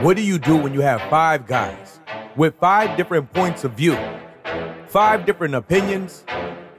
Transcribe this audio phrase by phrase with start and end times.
[0.00, 2.00] What do you do when you have five guys
[2.34, 3.98] with five different points of view,
[4.88, 6.24] five different opinions,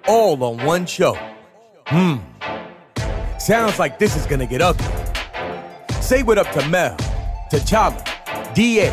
[0.08, 1.16] all on one show?
[1.86, 2.16] Hmm.
[3.38, 4.88] Sounds like this is gonna get ugly.
[6.02, 6.98] Say what up to Mel,
[7.52, 8.04] T'Challa,
[8.56, 8.90] DA,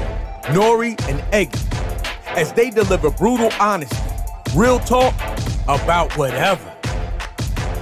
[0.52, 1.58] Nori, and Eggy
[2.36, 3.96] as they deliver brutal honesty,
[4.54, 5.14] real talk
[5.68, 6.70] about whatever.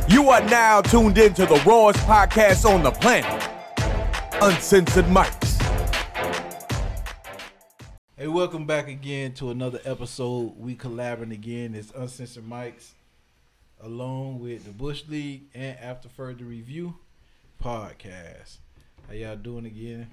[0.09, 3.51] You are now tuned in to the rawest podcast on the planet,
[4.41, 5.36] Uncensored Mics.
[8.19, 10.55] Hey, welcome back again to another episode.
[10.57, 11.75] We collaborating again.
[11.75, 12.93] It's Uncensored Mics,
[13.79, 16.95] along with the Bush League and After Further Review
[17.63, 18.57] podcast.
[19.07, 20.07] How y'all doing again,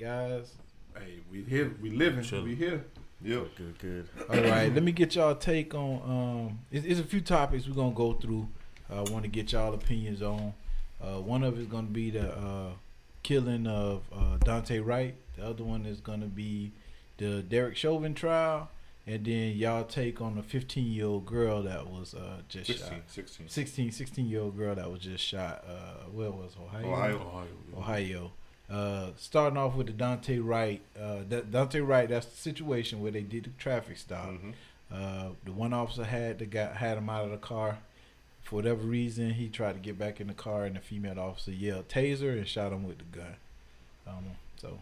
[0.00, 0.52] guys?
[0.98, 2.46] Hey, we here, we living, Chilling.
[2.46, 2.84] we here.
[3.22, 3.46] Yep.
[3.56, 4.08] Good, good.
[4.28, 6.02] All right, let me get y'all take on.
[6.04, 8.48] Um, it's, it's a few topics we're gonna go through.
[8.90, 10.54] I want to get y'all opinions on.
[11.00, 12.70] Uh, one of it's gonna be the uh,
[13.22, 15.14] killing of uh, Daunte Wright.
[15.36, 16.72] The other one is gonna be
[17.18, 18.70] the Derek Chauvin trial,
[19.06, 22.88] and then y'all take on the 15 year old girl that was uh, just 16,
[22.88, 23.02] shot.
[23.08, 23.48] 16.
[23.48, 25.64] 16, 16 year old girl that was just shot.
[25.68, 26.86] Uh, where was Ohio?
[26.92, 27.16] Ohio.
[27.16, 27.46] Ohio.
[27.76, 28.32] Ohio.
[28.70, 30.80] Uh, starting off with the Daunte Wright.
[30.98, 32.08] Uh, that Daunte Wright.
[32.08, 34.30] That's the situation where they did the traffic stop.
[34.30, 34.54] Mhm.
[34.90, 37.78] Uh, the one officer had the guy had him out of the car.
[38.42, 41.50] For whatever reason, he tried to get back in the car, and the female officer
[41.50, 43.36] yelled "taser" and shot him with the gun.
[44.06, 44.24] Um,
[44.58, 44.80] so,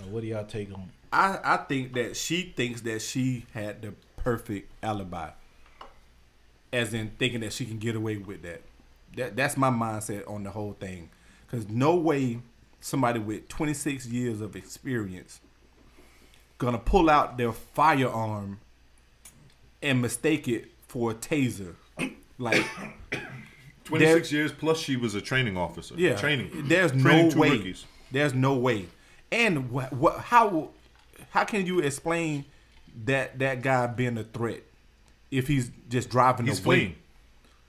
[0.00, 0.90] uh, what do y'all take on?
[1.12, 5.30] I, I think that she thinks that she had the perfect alibi.
[6.72, 8.62] As in thinking that she can get away with that.
[9.16, 11.10] That that's my mindset on the whole thing.
[11.50, 12.38] Cause no way
[12.80, 15.40] somebody with 26 years of experience
[16.56, 18.58] gonna pull out their firearm
[19.82, 21.74] and mistake it for a taser.
[22.38, 22.64] Like
[23.84, 25.94] 26 years plus she was a training officer.
[25.98, 26.50] Yeah, Training.
[26.68, 27.50] There's Training no way.
[27.50, 27.84] rookies.
[28.10, 28.86] There's no way.
[29.30, 29.92] And what?
[29.92, 30.18] What?
[30.20, 30.70] How?
[31.32, 32.44] How can you explain
[33.04, 34.62] that that guy being a threat
[35.30, 36.76] if he's just driving He's away?
[36.76, 36.94] fleeing.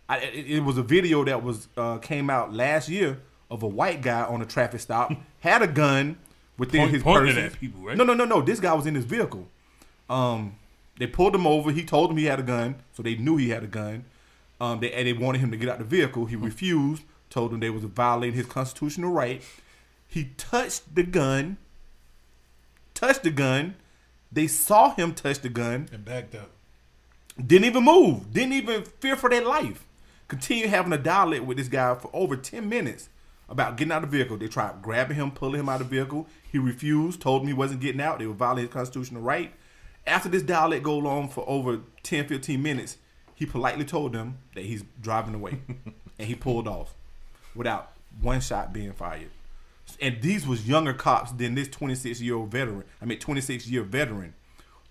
[0.10, 3.20] I, it, it was a video that was uh, came out last year
[3.50, 6.18] of a white guy on a traffic stop had a gun
[6.58, 7.38] within Point- his person.
[7.46, 7.98] at people, right?
[7.98, 8.42] No, no, no, no.
[8.42, 9.48] This guy was in his vehicle.
[10.10, 10.56] Um,
[11.00, 11.72] they pulled him over.
[11.72, 14.06] He told them he had a gun, so they knew he had a gun.
[14.62, 16.26] Um, they and they wanted him to get out the vehicle.
[16.26, 17.04] He refused.
[17.30, 19.42] Told them they was violating his constitutional right.
[20.08, 21.58] He touched the gun.
[22.94, 23.76] Touched the gun.
[24.32, 25.90] They saw him touch the gun.
[25.92, 26.50] And backed up.
[27.38, 28.32] Didn't even move.
[28.32, 29.86] Didn't even fear for their life.
[30.28, 33.10] Continue having a dialogue with this guy for over 10 minutes
[33.50, 34.38] about getting out of the vehicle.
[34.38, 36.28] They tried grabbing him, pulling him out of the vehicle.
[36.52, 38.20] He refused, told them he wasn't getting out.
[38.20, 39.54] They were violating his constitutional right.
[40.06, 42.98] After this dialogue go on for over 10, 15 minutes,
[43.36, 45.60] he politely told them that he's driving away.
[46.20, 46.96] and he pulled off
[47.56, 49.30] without one shot being fired.
[50.04, 52.84] And these was younger cops than this 26 year old veteran.
[53.02, 54.34] I mean, 26 year veteran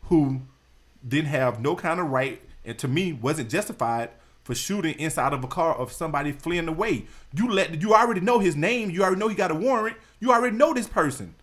[0.05, 0.41] who
[1.06, 4.09] didn't have no kind of right and to me wasn't justified
[4.43, 7.05] for shooting inside of a car of somebody fleeing away.
[7.34, 10.33] You let you already know his name, you already know he got a warrant, you
[10.33, 11.34] already know this person.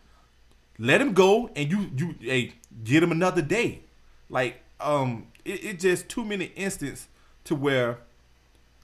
[0.79, 2.53] Let him go and you you hey
[2.83, 3.81] get him another day.
[4.31, 7.07] Like um it, it just too many instances
[7.43, 7.99] to where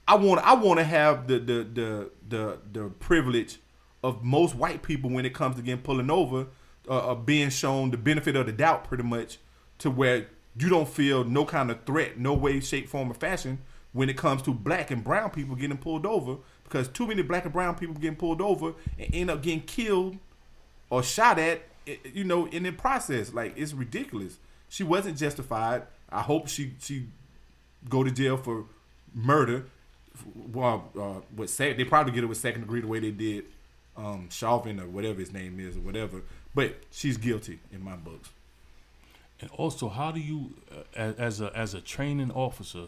[0.06, 3.58] I want I want to have the the the the the privilege
[4.02, 6.46] of most white people when it comes to getting pulling over,
[6.88, 9.38] uh, uh, being shown the benefit of the doubt, pretty much,
[9.78, 13.58] to where you don't feel no kind of threat, no way, shape, form, or fashion
[13.92, 17.44] when it comes to black and brown people getting pulled over, because too many black
[17.44, 20.18] and brown people getting pulled over and end up getting killed
[20.90, 21.62] or shot at,
[22.12, 23.32] you know, in the process.
[23.32, 24.38] Like it's ridiculous.
[24.68, 25.84] She wasn't justified.
[26.10, 27.06] I hope she she
[27.88, 28.66] go to jail for
[29.14, 29.66] murder.
[30.34, 33.44] Well, uh, sec- they probably get it with second degree the way they did
[33.96, 36.22] um, Chauvin or whatever his name is or whatever.
[36.54, 38.30] But she's guilty in my books.
[39.40, 40.54] And also, how do you,
[40.96, 42.86] uh, as, a as a training officer,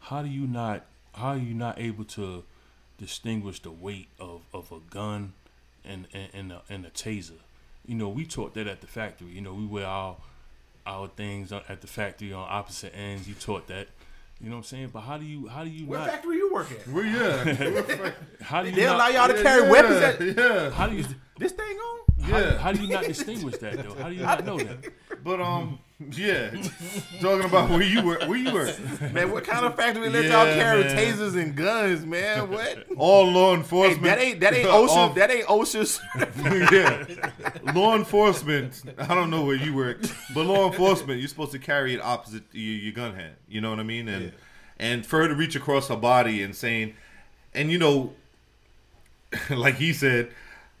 [0.00, 2.44] how do you not how are you not able to
[2.98, 5.32] distinguish the weight of, of a gun
[5.84, 7.40] and and and a, and a taser?
[7.84, 9.28] You know, we taught that at the factory.
[9.28, 10.16] You know, we wear our
[10.86, 13.28] our things at the factory on opposite ends.
[13.28, 13.88] You taught that.
[14.42, 14.90] You know what I'm saying?
[14.92, 16.88] But how do you how do you not What not factory you work at?
[16.88, 18.10] Well, yeah.
[18.42, 19.96] how do you They not, allow y'all to carry yeah, weapons.
[20.02, 20.70] At- Yeah.
[20.70, 21.04] how do you
[21.38, 21.98] this thing on?
[22.24, 22.58] how, Yeah.
[22.58, 23.94] how do you not distinguish that though?
[23.94, 24.84] How do you not know that?
[25.24, 25.78] But um,
[26.10, 26.50] yeah.
[27.20, 28.76] Talking about where you work, where you work.
[29.12, 30.96] Man, what kind of factory let y'all Yeah, carry man.
[30.96, 32.50] tasers and guns, man?
[32.50, 32.86] What?
[32.96, 34.02] All law Hey, enforcement.
[34.02, 35.14] that ain't that ain't OSHA.
[35.14, 36.00] That ain't OSHA's.
[37.64, 37.72] yeah.
[37.72, 38.82] Law enforcement.
[38.98, 40.02] I don't know where you work,
[40.34, 43.34] but law enforcement, you're supposed to carry it opposite your, your gun hand.
[43.48, 44.08] You know what I mean?
[44.08, 44.32] And
[44.78, 46.94] and for her to reach across her body and saying,
[47.54, 48.14] and you know,
[49.50, 50.30] like he said,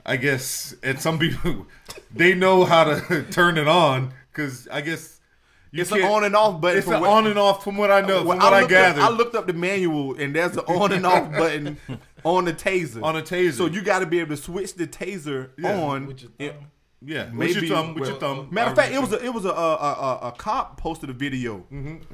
[0.04, 1.66] I guess, and some people
[2.12, 5.20] they know how to turn it on because I guess
[5.70, 6.78] you It's an can't- on and off button.
[6.78, 8.60] It's from an what- on and off from what I know, Well, from what I,
[8.60, 11.78] looked up- gathered I looked up the manual, and there's an on and off button
[12.24, 13.02] on the taser.
[13.02, 13.52] on a taser.
[13.54, 15.78] so you got to be able to switch the taser Yeah.
[15.80, 16.06] on.
[16.06, 16.56] With your it-
[17.04, 18.48] yeah, maybe- with your thumb, with your well, thumb.
[18.52, 21.12] Matter of fact, it was a it was a a, a, a cop posted a
[21.12, 21.64] video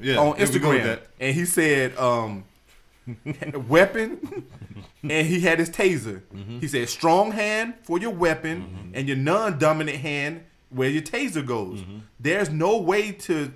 [0.00, 1.06] yeah on there we Instagram, that.
[1.20, 2.44] and he said, um,
[3.68, 4.44] weapon,
[5.02, 6.22] and he had his taser.
[6.34, 6.58] Mm-hmm.
[6.60, 11.80] He said, strong hand for your weapon, and your non-dominant hand where your taser goes.
[11.80, 11.98] Mm-hmm.
[12.20, 13.52] There's no way to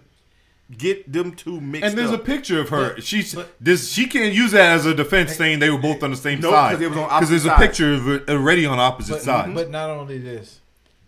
[0.79, 2.99] get them two mixed And there's a picture of her.
[3.01, 3.91] She's but- this.
[3.93, 6.51] She can't use that as a defense, saying they were both on the same No,
[6.51, 9.23] side 'cause they was on because there's a picture of it already on opposite But,
[9.23, 9.55] sides.
[9.55, 10.61] but not only this,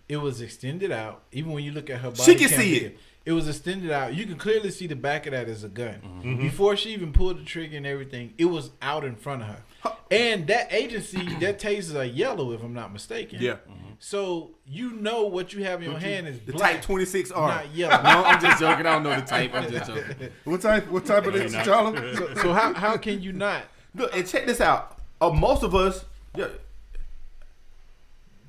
[0.09, 1.23] it was extended out.
[1.33, 2.99] Even when you look at her body, She can see it.
[3.25, 4.15] It was extended out.
[4.15, 5.95] You can clearly see the back of that as a gun.
[6.05, 6.43] Mm-hmm.
[6.43, 9.63] Before she even pulled the trigger and everything, it was out in front of her.
[10.11, 13.39] And that agency, that tasers are yellow, if I'm not mistaken.
[13.41, 13.57] Yeah.
[13.99, 17.31] So you know what you have in your hand is the black, Type 26R.
[17.37, 18.03] not yellow.
[18.03, 18.87] No, I'm just joking.
[18.87, 19.53] I don't know the type.
[19.55, 20.31] I'm just joking.
[20.45, 20.89] what type?
[20.89, 22.17] What type of Ain't this, not- Charlie?
[22.17, 23.63] so, so how how can you not
[23.95, 24.99] Look, and check this out.
[25.21, 26.05] Uh, most of us,
[26.37, 26.49] yeah,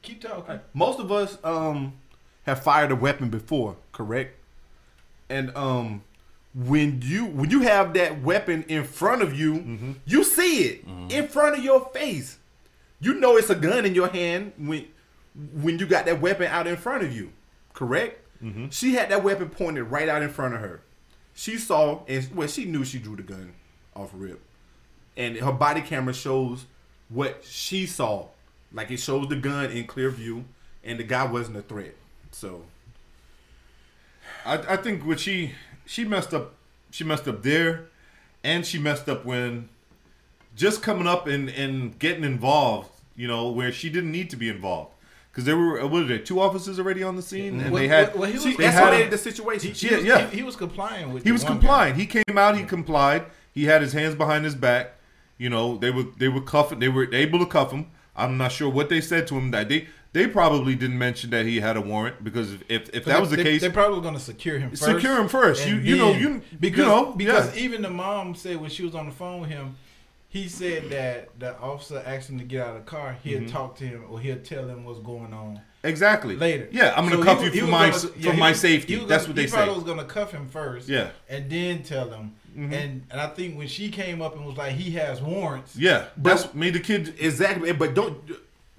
[0.02, 0.60] keep talking?
[0.74, 1.94] most of us um
[2.46, 4.38] have fired a weapon before, correct?
[5.30, 6.04] And um
[6.54, 11.28] when you when you have that weapon in front of you, you see it in
[11.28, 12.40] front of your face.
[13.02, 14.88] You know it's a gun in your hand when
[15.54, 17.32] when you got that weapon out in front of you,
[17.74, 18.22] correct?
[18.44, 18.68] Mm-hmm.
[18.70, 20.82] She had that weapon pointed right out in front of her.
[21.34, 23.54] She saw and well, she knew she drew the gun
[23.96, 24.40] off rip,
[25.18, 26.66] and her body camera shows
[27.10, 28.28] what she saw.
[28.72, 30.46] Like it shows the gun in clear view,
[30.84, 31.96] and the guy wasn't a threat.
[32.32, 32.64] So
[34.46, 35.52] I, I think what she
[35.86, 36.54] she messed up.
[36.92, 37.88] She messed up there,
[38.42, 39.68] and she messed up when
[40.56, 42.92] just coming up and and getting involved.
[43.18, 44.92] You know where she didn't need to be involved
[45.36, 47.82] because there were uh, what were there two officers already on the scene and Well,
[47.82, 49.74] they had well, he was- they had escalated the situation.
[49.74, 50.30] He, Yeah, was, yeah.
[50.30, 51.26] He, he was complying with.
[51.26, 51.58] he was one guy.
[51.60, 51.96] complying.
[51.96, 52.58] He came out.
[52.58, 53.26] He complied.
[53.52, 54.94] He had his hands behind his back.
[55.38, 56.80] You know, they were they were cuffing.
[56.80, 57.88] They were able to cuff him.
[58.16, 59.52] I'm not sure what they said to him.
[59.52, 63.06] That they they probably didn't mention that he had a warrant because if if, if
[63.06, 64.84] that was the they, case, they're probably going to secure him first.
[64.86, 65.68] Secure him first.
[65.68, 67.64] You- you know, you- because you know, because yeah.
[67.64, 69.76] even the mom said when she was on the phone with him,
[70.36, 73.18] he said that the officer asked him to get out of the car.
[73.24, 73.48] He'll Mm-hmm.
[73.48, 76.68] talk to him or he'll tell him what's going on exactly later.
[76.72, 78.60] Yeah, I'm gonna So cuff he you for my gonna- for yeah, he my was-
[78.60, 78.96] safety.
[78.98, 79.56] he That's gonna- what they he say.
[79.58, 80.90] probably was going to cuff him first.
[80.90, 81.10] Yeah.
[81.30, 82.36] and then tell him.
[82.58, 85.76] And and I think when she came up and was like, he has warrants.
[85.76, 88.18] Yeah, that's what made the kid exactly, but don't.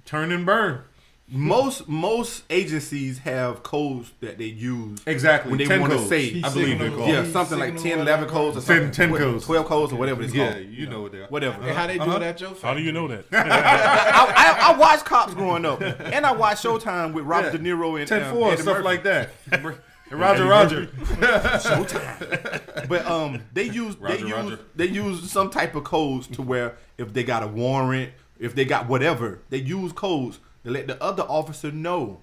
[0.05, 0.81] turn and burn.
[1.29, 5.49] Most most agencies have codes that they use Exactly.
[5.51, 6.09] when they want to codes.
[6.09, 7.09] say I believe they're called.
[7.09, 8.91] yeah something like signal 10, whatever 11 codes or something.
[8.91, 9.45] 10 What- codes.
[9.45, 10.65] 12 codes or whatever it's Yeah, called.
[10.67, 11.27] you know what they are.
[11.27, 11.61] Whatever.
[11.61, 12.15] And how they do Uh-huh.
[12.17, 13.25] it at your How do you know that?
[13.33, 17.57] I, I, I watched Cops growing up, and I watched Showtime with Robert Yeah.
[17.57, 18.83] De Niro and 10 um, 4, Eddie stuff Murphy.
[18.85, 19.29] like that.
[19.51, 19.75] And
[20.21, 20.85] Roger Roger.
[21.61, 22.87] Showtime.
[22.87, 24.59] But um, they use they use Roger.
[24.75, 28.63] they use some type of codes to where if they got a warrant, if they
[28.65, 32.19] got whatever, they use codes to let the other officer know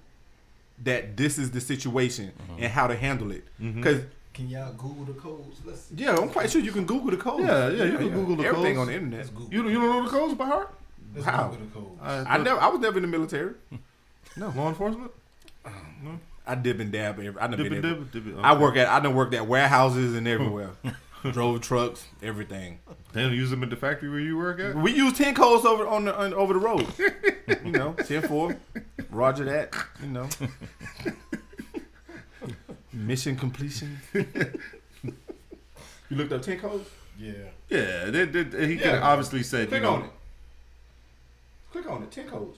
[0.83, 2.53] that this is the situation Uh-huh.
[2.59, 3.43] and how to handle it.
[3.61, 3.81] Mm-hmm.
[3.81, 4.01] Because
[4.33, 5.57] Can y'all Google the codes?
[5.65, 5.95] Let's see.
[5.97, 7.43] yeah, I'm quite sure you can Google the codes.
[7.45, 8.79] Yeah, yeah, you can Google the everything codes.
[8.79, 9.33] on the internet.
[9.33, 9.53] Google.
[9.53, 10.69] You, you don't know the codes by heart?
[11.13, 11.47] Let's How?
[11.47, 12.01] Google the codes.
[12.27, 13.53] I never, I was never in the military.
[14.37, 14.49] No.
[14.49, 15.11] Law enforcement?
[16.47, 17.17] I dip and dab.
[17.19, 18.39] every- I done Dip been and every- dip, dip it.
[18.43, 20.71] I work at I done worked at warehouses and everywhere.
[21.31, 22.79] Drove trucks, everything.
[23.13, 24.75] They don't use them at the factory where you work at?
[24.75, 26.85] We use ten codes over on the on, over the road.
[27.63, 28.57] you know, 10-4.
[29.09, 29.73] Roger that.
[30.01, 30.29] You know.
[32.93, 33.99] Mission completion.
[34.13, 35.13] you
[36.11, 36.89] looked up ten codes.
[37.19, 37.31] Yeah.
[37.69, 38.91] Yeah, they, they, he could Yeah.
[38.95, 39.93] have obviously said, you Click know.
[39.95, 40.09] on it.
[41.71, 42.11] Click on it.
[42.11, 42.57] Ten codes.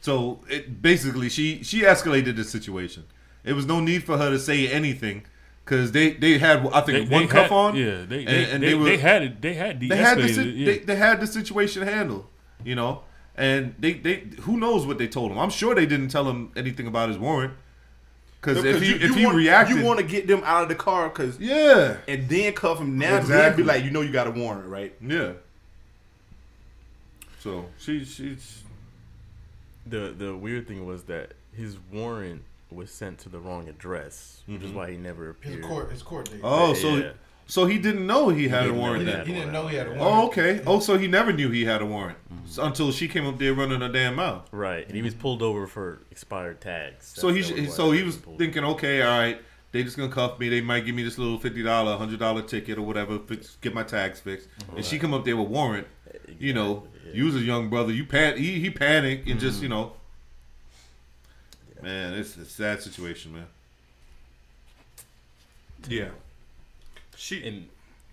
[0.00, 3.04] So it basically she she escalated the situation.
[3.44, 5.24] It was no need for her to say anything
[5.70, 7.76] because they they had I think one cuff had, on.
[7.76, 9.40] Yeah, they and- they, and they, they were- they had it.
[9.40, 10.66] They had they had the de-escalated si- it, yeah.
[10.66, 12.26] they, they had the situation handled.
[12.64, 13.02] You know,
[13.36, 15.38] and they they who knows what they told him.
[15.38, 17.54] I'm sure they didn't tell him anything about his warrant
[18.40, 20.64] because if he you, if you he want, reacted, you want to get them out
[20.64, 23.10] of the car because yeah and then cuff him now.
[23.12, 23.62] Then Exactly.
[23.62, 24.92] be like, you know, you got a warrant, right?
[25.00, 25.32] yeah.
[27.38, 28.62] So she she's
[29.86, 34.62] The the weird thing was that his warrant was sent to the wrong address, which
[34.62, 34.76] is mm-hmm.
[34.76, 35.56] why he never appeared.
[35.56, 35.70] His appeared.
[35.70, 36.40] court, his court date.
[36.42, 37.12] oh so yeah.
[37.46, 39.76] so he didn't know he had a warrant he, he didn't, he didn't know he
[39.76, 40.14] had a Oh, warrant.
[40.14, 40.62] Oh, okay.
[40.66, 43.54] Oh, so he never knew he had a warrant So- until she came up there
[43.54, 44.48] running a damn mouth.
[44.52, 47.12] Right, and he was pulled over for expired tags.
[47.16, 49.40] So he sh- was so he was thinking, okay, all right,
[49.72, 50.48] they just gonna cuff me.
[50.48, 53.74] They might give me this little fifty dollar, hundred dollar ticket or whatever, fix, get
[53.74, 54.48] my tags fixed.
[54.76, 55.86] And she come up there with warrant,
[56.38, 57.12] you know, Yeah.
[57.14, 57.92] You was a young brother.
[57.92, 58.36] You pan.
[58.36, 59.64] He, he panicked and just mm-hmm.
[59.64, 59.92] you know.
[61.82, 63.46] Man, it's a sad situation, man.
[65.88, 66.08] Yeah.
[67.16, 67.46] She.
[67.46, 67.68] And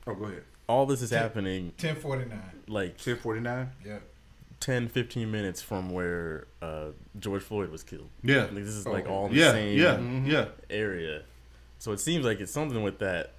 [0.06, 0.44] oh, go ahead.
[0.68, 2.42] all this is happening Ten forty nine.
[2.68, 3.70] like Ten forty nine.
[3.86, 4.00] Yeah.
[4.60, 6.88] 10, 15 minutes from where uh,
[7.20, 8.10] George Floyd was killed.
[8.24, 8.46] Yeah.
[8.46, 10.46] Like, this is Oh, like all in the Yeah, same yeah, yeah.
[10.72, 11.22] area.
[11.78, 13.34] So it seems like it's something with that.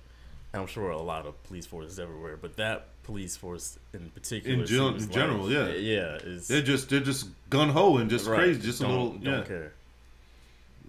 [0.54, 4.64] I'm sure a lot of police forces everywhere, but that police force in particular, In
[4.66, 5.66] gen- seems in general, like- yeah.
[5.74, 8.92] yeah, is They're just they're just gun ho and just right, crazy, just a don't,
[8.92, 9.08] little.
[9.18, 9.44] don't yeah.
[9.44, 9.72] care.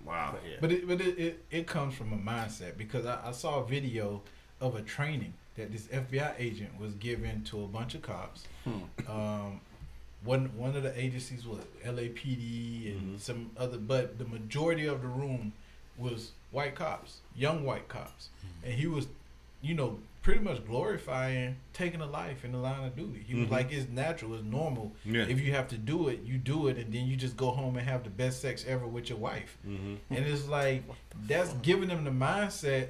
[0.09, 0.31] Wow.
[0.33, 0.57] But yeah.
[0.59, 3.65] But it but it, it, it comes from a mindset because I, I saw a
[3.65, 4.21] video
[4.59, 8.45] of a training that this FBI agent was giving to a bunch of cops.
[8.63, 9.09] Hmm.
[9.09, 9.61] Um,
[10.23, 13.17] one one of the agencies was LAPD and mm-hmm.
[13.17, 15.53] some other, but the majority of the room
[15.97, 18.65] was white cops, young white cops, hmm.
[18.65, 19.07] and he was,
[19.61, 23.23] you know, pretty much glorifying taking a life in the line of duty.
[23.25, 23.51] He was Mhm.
[23.51, 24.93] like, it's natural, it's normal.
[25.05, 25.23] Yeah.
[25.23, 27.77] If you have to do it, you do it, and then you just go home
[27.77, 29.57] and have the best sex ever with your wife.
[29.67, 29.95] Mm-hmm.
[30.13, 30.83] And it's like
[31.27, 32.89] that's giving them the mindset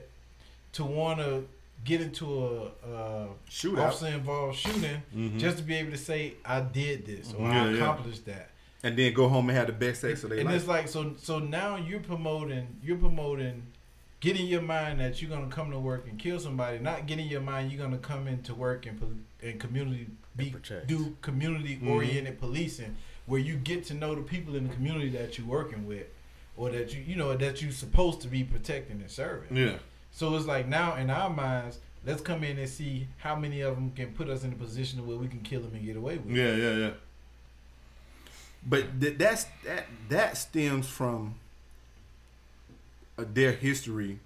[0.74, 1.48] to want to
[1.86, 3.78] get into a, a Shootout.
[3.88, 5.40] officer involved shooting Mhm.
[5.40, 7.76] just to be able to say I did this or Yeah, I yeah.
[7.76, 8.50] accomplished that.
[8.84, 10.58] And then go home and have the best sex of their and life.
[10.58, 13.64] it's like so so now you're promoting you're promoting
[14.20, 17.28] getting your mind that you're gonna come to work and kill somebody, not get in
[17.28, 20.54] your mind you're gonna come into work and and community be
[20.88, 21.90] do community mm-hmm.
[21.90, 22.96] oriented policing
[23.26, 26.08] where you get to know the people in the community that you're working with
[26.58, 29.56] or that you you know that you're supposed to be protecting and serving.
[29.56, 29.78] Yeah.
[30.12, 33.76] So it's like now in our minds, let's come in and see how many of
[33.76, 36.18] them can put us in a position where we can kill them and get away
[36.18, 36.36] with.
[36.36, 36.40] it.
[36.40, 36.56] Yeah.
[36.56, 36.78] Yeah.
[36.78, 36.92] Yeah.
[38.68, 41.36] But th- that's that that stems from
[43.26, 44.20] their history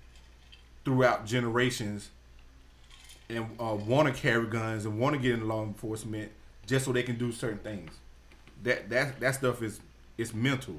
[0.85, 2.09] throughout generations,
[3.29, 6.31] and uh, want to carry guns and want to get into law enforcement
[6.65, 7.91] just so they can do certain things.
[8.63, 9.79] That that that stuff is
[10.17, 10.75] it's mental.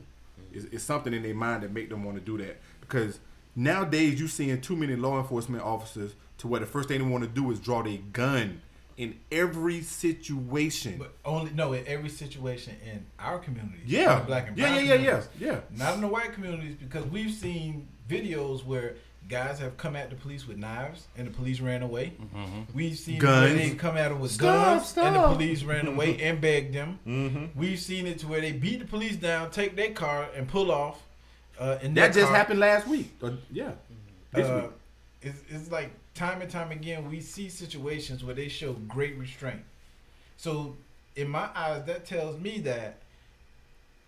[0.52, 3.18] It's, it's something in their mind that make them want to do that because
[3.56, 7.24] nowadays you seeing too many law enforcement officers to where the first thing they want
[7.24, 8.60] to do is draw their gun
[8.96, 10.96] in every situation.
[10.98, 13.80] But only no in every situation in our community.
[13.86, 14.20] Yeah.
[14.20, 15.60] black and Yeah, yeah, yeah, yeah, yeah.
[15.76, 18.94] Not in the white communities because we've seen videos where
[19.28, 22.12] guys have come at the police with knives and the police ran away.
[22.74, 23.54] We've seen Guns.
[23.54, 26.74] where they come at them with Stop, guns and the police ran away and begged
[26.74, 26.98] them.
[27.06, 27.58] Mm-hmm.
[27.58, 30.70] We've seen it to where they beat the police down, take their car and pull
[30.70, 31.02] off.
[31.58, 32.36] Uh, in That just car.
[32.36, 33.14] happened last week.
[33.22, 33.72] Or, yeah.
[34.32, 34.70] This Uh, week.
[35.22, 39.62] it's, it's like time and time again we see situations where they show great restraint.
[40.36, 40.76] So
[41.16, 42.98] in my eyes, that tells me that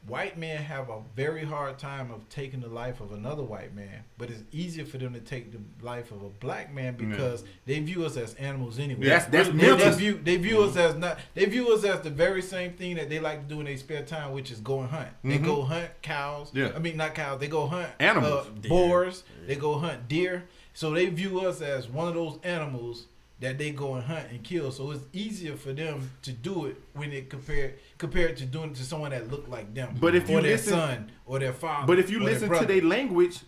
[0.07, 4.05] white men have a very hard time of taking the life of another white man,
[4.19, 7.79] but it's easier for them to take the life of a black man because they
[7.81, 9.07] view us as animals anyway.
[9.07, 12.11] That's- that's they, they view they view us as not they view us as the
[12.11, 14.81] very same thing that they like to do in their spare time, which is go
[14.81, 15.09] and hunt.
[15.25, 15.45] They Mhm.
[15.45, 16.51] go hunt cows.
[16.55, 16.73] Yeah.
[16.75, 17.41] I mean not cows.
[17.41, 18.47] They go hunt Animals.
[18.47, 18.69] uh, Deer.
[18.69, 19.25] boars.
[19.47, 20.45] They go hunt deer.
[20.75, 23.07] So they view us as one of those animals
[23.41, 24.73] that they go and hunt and kill.
[24.73, 28.77] So it's easier for them to do it when it compared compared to doing it
[28.77, 29.97] to someone that looked like them.
[30.01, 31.87] But if you or their listen- son or their father.
[31.87, 33.41] But if you listen to their language,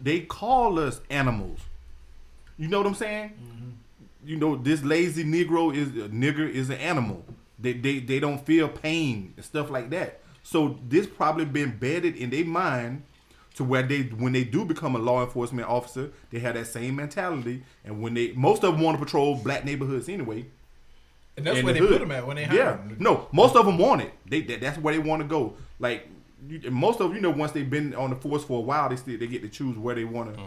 [0.00, 1.60] they call us animals.
[2.58, 3.30] You know what I'm saying?
[3.30, 3.70] Mm-hmm.
[4.24, 7.24] You know, this lazy Negro is a nigger is an animal.
[7.58, 10.20] They, they they don't feel pain and stuff like that.
[10.42, 13.02] So this probably been bedded in their mind
[13.56, 16.96] to where they when they do become a law enforcement officer, they have that same
[16.96, 17.62] mentality.
[17.84, 20.46] And when they most of them want to patrol black neighborhoods anyway.
[21.36, 21.90] and that's where the they hood.
[21.90, 22.96] put them at when they hire Yeah, them.
[22.98, 24.12] no, most of them want it.
[24.28, 25.54] They that, that's where they want to go.
[25.78, 26.08] Like
[26.48, 28.96] you, most of you know, once they've been on the force for a while, they
[28.96, 30.40] still they get to choose where they want to,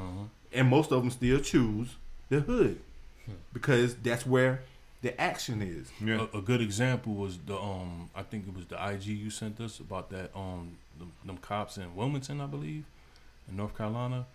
[0.54, 1.96] and most of them still choose
[2.30, 2.80] the hood
[3.54, 4.62] because that's where
[5.01, 5.89] the action is.
[6.04, 6.28] Yeah.
[6.34, 9.60] A, a good example was the um I think it was the IG you sent
[9.62, 12.84] us about that um the, them cops in Wilmington I believe
[13.50, 14.25] in North Carolina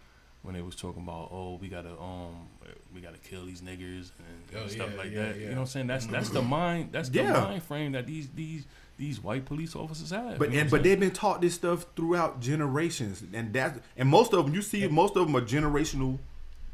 [0.43, 2.47] when they was talking about oh we gotta um
[2.95, 5.43] we gotta kill these niggers and, and Oh, stuff yeah, like yeah, that yeah.
[5.43, 7.33] you know what I'm saying that's that's the mind that's the Yeah.
[7.33, 8.65] mind frame that these these
[8.99, 10.83] these white police officers have But you know and but saying?
[10.85, 14.87] they've been taught this stuff throughout generations, and that and most of them you see
[14.89, 16.19] most of them are generational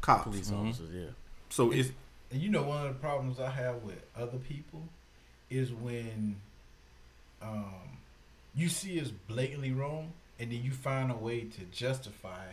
[0.01, 0.23] cops.
[0.25, 0.67] Police Mhm.
[0.69, 1.09] officers, yeah.
[1.49, 1.91] So it's
[2.31, 4.83] And you know, one of the problems I have with other people
[5.49, 6.35] is when
[7.41, 7.97] um,
[8.55, 12.45] you see it's blatantly wrong, and then you find a way to justify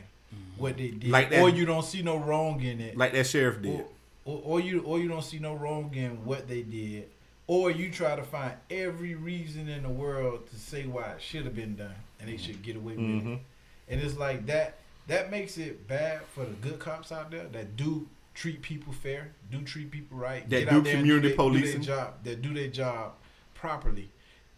[0.59, 3.27] what they did, Like that- or you don't see no wrong in it, like that
[3.27, 3.81] sheriff did.
[3.81, 3.87] or,
[4.27, 7.09] or, or you or you don't see no wrong in what they did,
[7.47, 11.45] or you try to find every reason in the world to say why it should
[11.47, 13.35] have been done, and they should get away with Mhm.
[13.37, 13.41] it.
[13.89, 14.77] And it's like that.
[15.07, 19.31] That makes it bad for the good cops out there that do treat people fair,
[19.51, 21.81] do treat people right, That get do out there and community their- do policing.
[21.81, 23.15] their job, that do their job
[23.55, 24.11] properly.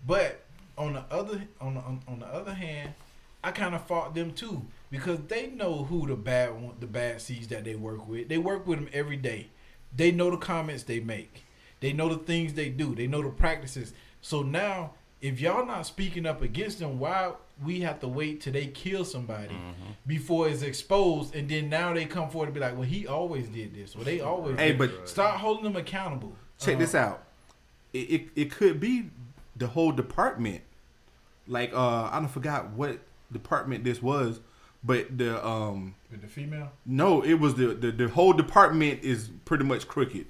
[0.04, 0.44] But
[0.76, 2.94] on the other on the, on, on the other hand,
[3.42, 7.20] I kind of fought them too because they know who the bad one, the bad
[7.22, 8.28] seeds that they work with.
[8.28, 9.48] They work with them every day.
[9.96, 11.44] They know the comments they make.
[11.80, 12.94] They know the things they do.
[12.94, 13.94] They know the practices.
[14.20, 14.92] So now,
[15.22, 17.32] if y'all not speaking up against them, why
[17.64, 19.54] we have to wait till they kill somebody
[20.06, 23.48] before it's exposed, and then now they come forward and be like, "Well, he always
[23.48, 23.94] did this.
[23.96, 26.34] Well, they always." Hey, did but start holding them accountable.
[26.58, 27.24] check this Uh, out.
[27.92, 29.10] It, it it could be
[29.56, 30.60] the whole department.
[31.48, 32.98] Like uh, I don't forgot what
[33.32, 34.40] department this was,
[34.82, 36.70] but the um with the female.
[36.86, 40.26] no, it was the the, the whole department is pretty much crooked,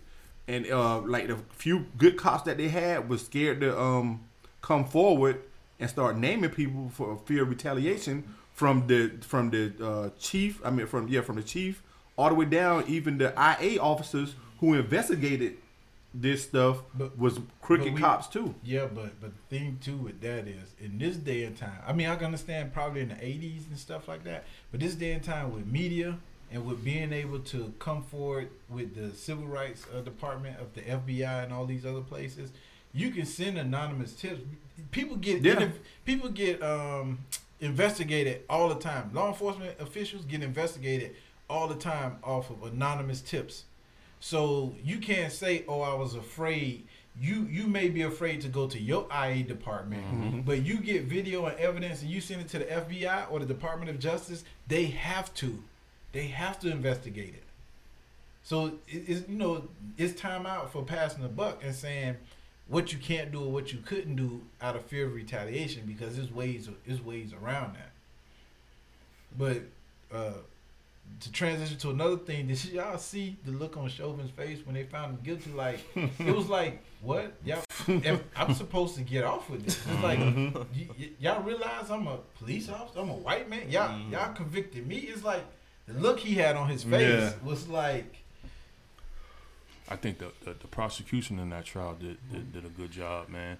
[0.48, 4.20] and uh like the few good cops that they had was scared to um
[4.60, 5.40] come forward
[5.78, 10.60] and start naming people for fear of retaliation from the from the uh, chief.
[10.64, 11.82] I mean from yeah from the chief
[12.20, 15.56] all the way down even the IA officers who investigated
[16.12, 18.54] this stuff But- was crooked we- cops too.
[18.64, 21.80] Yeah, but but the thing too with that is in this day and time.
[21.86, 24.94] I mean, I can understand probably in the '80s and stuff like that, but this
[24.94, 26.18] day and time with media
[26.52, 30.80] and with being able to come forward with the civil rights uh, department of the
[30.82, 32.50] FBI and all these other places,
[32.92, 34.40] you can send anonymous tips.
[34.90, 35.54] People get Yeah.
[35.54, 37.20] interv- people get um,
[37.60, 39.10] investigated all the time.
[39.14, 41.14] Law enforcement officials get investigated
[41.48, 43.64] all the time off of anonymous tips.
[44.20, 46.86] So you can't say, "Oh, I was afraid."
[47.20, 51.44] You you may be afraid to go to your IA department, but you get video
[51.46, 54.44] and evidence and you send it to the FBI or the Department of Justice.
[54.68, 55.62] They have to,
[56.12, 57.42] they have to investigate it.
[58.42, 62.16] So it, it's you know it's time out for passing the buck and saying
[62.68, 66.16] what you can't do or what you couldn't do out of fear of retaliation because
[66.16, 67.90] there's ways there's ways around that.
[69.36, 69.62] But
[70.16, 70.38] uh,
[71.20, 74.84] to transition to another thing, did y'all see the look on Chauvin's face when they
[74.84, 75.50] found him guilty?
[75.50, 75.80] Like
[76.18, 77.32] it was like, what?
[77.44, 77.62] Y'all,
[78.36, 79.76] I'm supposed to get off with this.
[79.76, 80.56] It's like mm-hmm.
[80.56, 83.00] y- y- y'all realize I'm a police officer.
[83.00, 83.70] I'm a white man.
[83.70, 84.12] Y'all mm-hmm.
[84.12, 84.96] y'all convicted me.
[84.96, 85.44] It's like
[85.86, 87.32] the look he had on his face Yeah.
[87.44, 88.16] was like,
[89.88, 93.28] I think the, the, the prosecution in that trial did, did, did a good job,
[93.28, 93.58] man.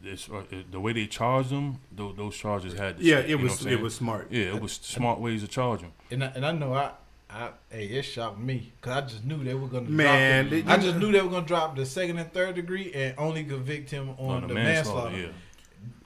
[0.00, 2.98] This, uh, the way they charged them, those, those charges had.
[2.98, 4.28] To Yeah, stick, it was it was smart.
[4.30, 5.92] Yeah, it was smart ways to charge them.
[6.10, 6.92] and I, and I know I.
[7.30, 9.90] I, hey, it shocked me because I just knew they were gonna.
[9.90, 12.90] Man, drop the, I just knew they were gonna drop the second and third degree
[12.94, 15.10] and only convict him on On the, the manslaughter.
[15.10, 15.32] manslaughter, yeah.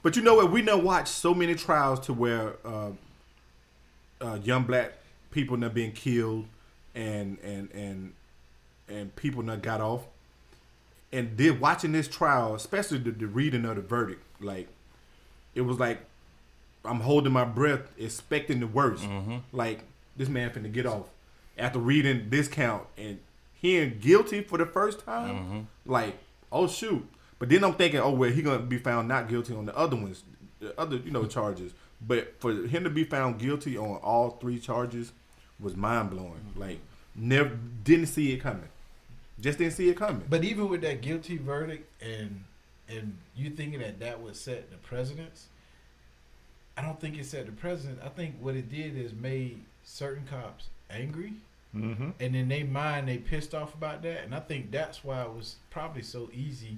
[0.01, 0.51] But you know what?
[0.51, 2.89] We now watched so many trials to where uh,
[4.19, 4.93] uh, young black
[5.31, 6.45] people not being killed
[6.93, 8.13] and and and
[8.89, 10.01] and people not got off.
[11.13, 14.67] And did watching this trial, especially the, the reading of the verdict, like
[15.55, 15.99] it was like
[16.83, 19.03] I'm holding my breath, expecting the worst.
[19.03, 19.37] Mm-hmm.
[19.51, 19.83] Like
[20.17, 21.09] this man finna get off
[21.57, 23.19] after reading this count and
[23.53, 25.35] hearing guilty for the first time.
[25.35, 25.59] Mm-hmm.
[25.91, 26.17] Like,
[26.51, 27.07] oh shoot!
[27.39, 29.95] But then I'm thinking, oh well, he gonna be found not guilty on the other
[29.95, 30.23] ones,
[30.59, 31.73] the other you know charges.
[32.05, 35.13] But for him to be found guilty on all three charges
[35.59, 36.53] was mind blowing.
[36.55, 36.79] Like,
[37.15, 38.67] never didn't see it coming.
[39.43, 40.23] Just didn't see it coming.
[40.29, 42.45] But even with that guilty verdict and
[42.87, 45.47] and you thinking that that would set the precedence,
[46.77, 47.99] I don't think it set the precedent.
[48.03, 51.33] I think what it did is made certain cops angry,
[51.75, 52.09] Mm-hmm.
[52.19, 54.23] and in their mind they pissed off about that.
[54.25, 56.77] And I think that's why it was probably so easy.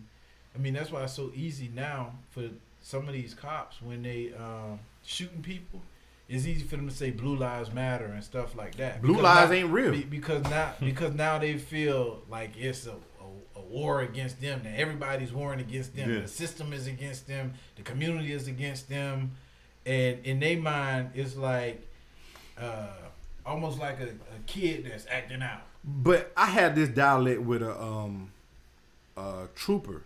[0.55, 2.49] I mean, that's why it's so easy now for
[2.81, 5.81] some of these cops when they um, shooting people.
[6.27, 9.01] It's easy for them to say blue lives matter and stuff like that.
[9.01, 9.91] Blue lives now- ain't real.
[9.91, 14.61] be- because now because now they feel like it's a, a, a war against them.
[14.63, 16.11] That everybody's warring against them.
[16.11, 16.21] Yeah.
[16.21, 17.53] The system is against them.
[17.75, 19.31] The community is against them.
[19.85, 21.85] And in their mind, it's like
[22.59, 22.87] uh,
[23.45, 25.61] almost like a, a kid that's acting out.
[25.83, 28.31] But I had this dialect with a um
[29.15, 30.03] a trooper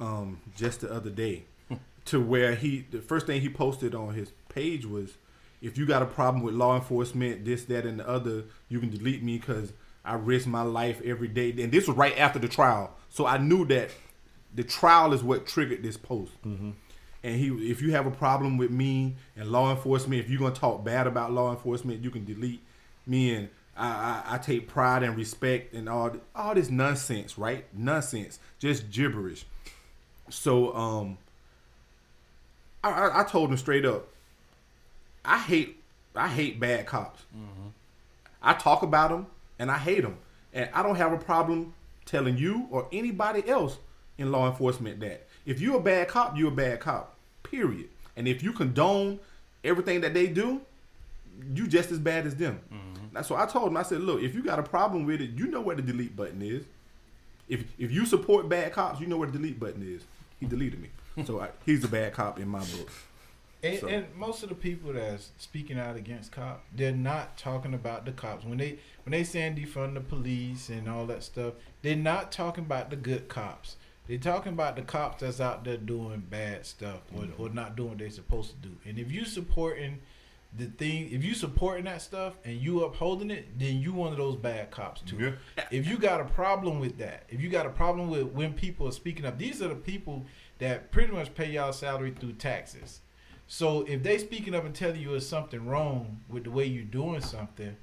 [0.00, 1.44] um just the other day
[2.06, 5.16] to where he the first thing he posted on his page was
[5.62, 8.90] if you got a problem with law enforcement this that and the other you can
[8.90, 9.72] delete me cuz
[10.06, 11.50] I risk my life every day.
[11.50, 12.94] And this was right after the trial.
[13.10, 13.90] So I knew that
[14.54, 16.32] the trial is what triggered this post.
[17.24, 20.54] And he if you have a problem with me and law enforcement if you're gonna
[20.54, 22.62] talk bad about law enforcement you can delete
[23.04, 27.64] me and I, I, I take pride and respect and all all this nonsense right?
[27.74, 28.38] Nonsense.
[28.60, 29.44] Just gibberish.
[30.30, 31.18] So um
[32.84, 34.06] I, I, I told him straight up
[35.26, 35.82] I hate
[36.14, 37.22] I hate bad cops
[38.42, 39.26] I talk about them
[39.58, 40.16] and I hate them
[40.54, 43.78] and I don't have a problem telling you or anybody else
[44.18, 48.26] in law enforcement that if you're a bad cop you're a bad cop period and
[48.26, 49.18] if you condone
[49.64, 50.60] everything that they do
[51.54, 52.60] you just as bad as them.
[52.72, 53.06] Mm-hmm.
[53.12, 53.76] That's what I told him.
[53.76, 56.16] I said, look, if you got a problem with it, you know where the delete
[56.16, 56.64] button is.
[57.48, 60.02] If if you support bad cops, you know where the delete button is.
[60.40, 60.88] He deleted me.
[61.24, 62.90] So I, he's a bad cop in my book.
[63.62, 67.74] And, So- and most of the people that's speaking out against cops, they're not talking
[67.74, 68.44] about the cops.
[68.44, 72.64] When they when they saying defund the police and all that stuff, they're not talking
[72.64, 73.76] about the good cops.
[74.06, 77.42] They're talking about the cops that's out there doing bad stuff or, mm-hmm.
[77.42, 78.76] or not doing what they're supposed to do.
[78.84, 80.00] And if you supporting
[80.56, 84.18] the thing, if you supporting that stuff and you upholding it, then you one of
[84.18, 85.16] those bad cops too.
[85.56, 85.64] Yeah.
[85.70, 88.88] If you got a problem with that, if you got a problem with when people
[88.88, 90.24] are speaking up, these are the people
[90.58, 93.00] that pretty much pay y'all salary through taxes.
[93.48, 96.82] So if they speaking up and telling you it's something wrong with the way you're
[96.84, 97.76] doing something,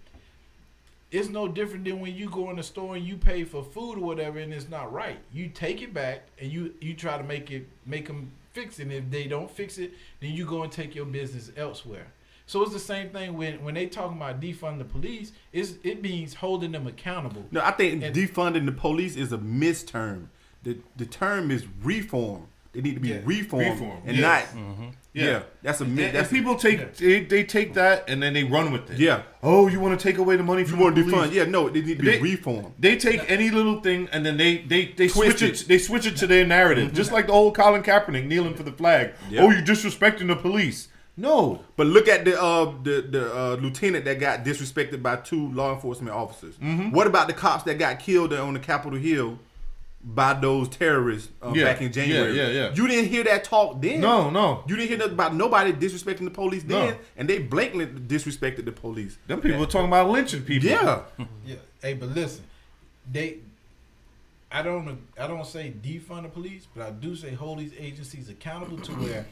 [1.12, 3.98] it's no different than when you go in the store and you pay for food
[3.98, 5.20] or whatever and it's not right.
[5.32, 8.84] You take it back and you you try to make it make them fix it.
[8.84, 12.08] And if they don't fix it, then you go and take your business elsewhere.
[12.46, 15.32] So it's the same thing when when they talking about defund the police.
[15.54, 17.46] It's, it means holding them accountable.
[17.52, 20.28] No, I think And- defunding the police is a misterm.
[20.64, 22.48] The the term is reform.
[22.74, 23.22] They need to be Yeah.
[23.24, 24.54] reformed Reform, and yes.
[24.56, 24.62] not.
[24.64, 24.88] Mm-hmm.
[25.14, 25.44] Yeah.
[25.62, 28.72] that's a And, mi- and people take they, they take that and then they run
[28.72, 28.98] with it.
[28.98, 29.22] Yeah.
[29.44, 31.34] Oh, you want to take away the money You from want the to defund?
[31.34, 32.74] Yeah, no, they need to be reformed.
[32.80, 35.62] They take any little thing and then they they, they Twist switch it.
[35.62, 35.68] it.
[35.68, 38.72] They switch it to their narrative, just like the old Colin Kaepernick kneeling for the
[38.72, 39.14] flag.
[39.30, 39.42] Yeah.
[39.44, 40.88] Oh, you're disrespecting the police?
[41.16, 45.52] No, But look at the uh, the the uh, lieutenant that got disrespected by two
[45.52, 46.56] law enforcement officers.
[46.56, 46.90] Mm-hmm.
[46.90, 49.38] What about the cops that got killed on the Capitol Hill
[50.04, 51.66] by those terrorists uh, Yeah.
[51.66, 52.36] back in January?
[52.36, 52.74] Yeah, yeah, yeah.
[52.74, 54.02] You didn't hear that talk then.
[54.02, 54.64] no, no.
[54.68, 56.98] You didn't hear nothing about nobody disrespecting the police then, No.
[57.16, 59.18] and they blatantly disrespected the police.
[59.28, 60.70] Them people were talking about lynching people.
[60.70, 61.02] Yeah,
[61.46, 61.56] Yeah.
[61.82, 62.44] Hey, but listen,
[63.12, 63.38] they.
[64.52, 65.00] I don't.
[65.20, 68.92] I don't say defund the police, but I do say hold these agencies accountable to
[68.94, 69.26] where,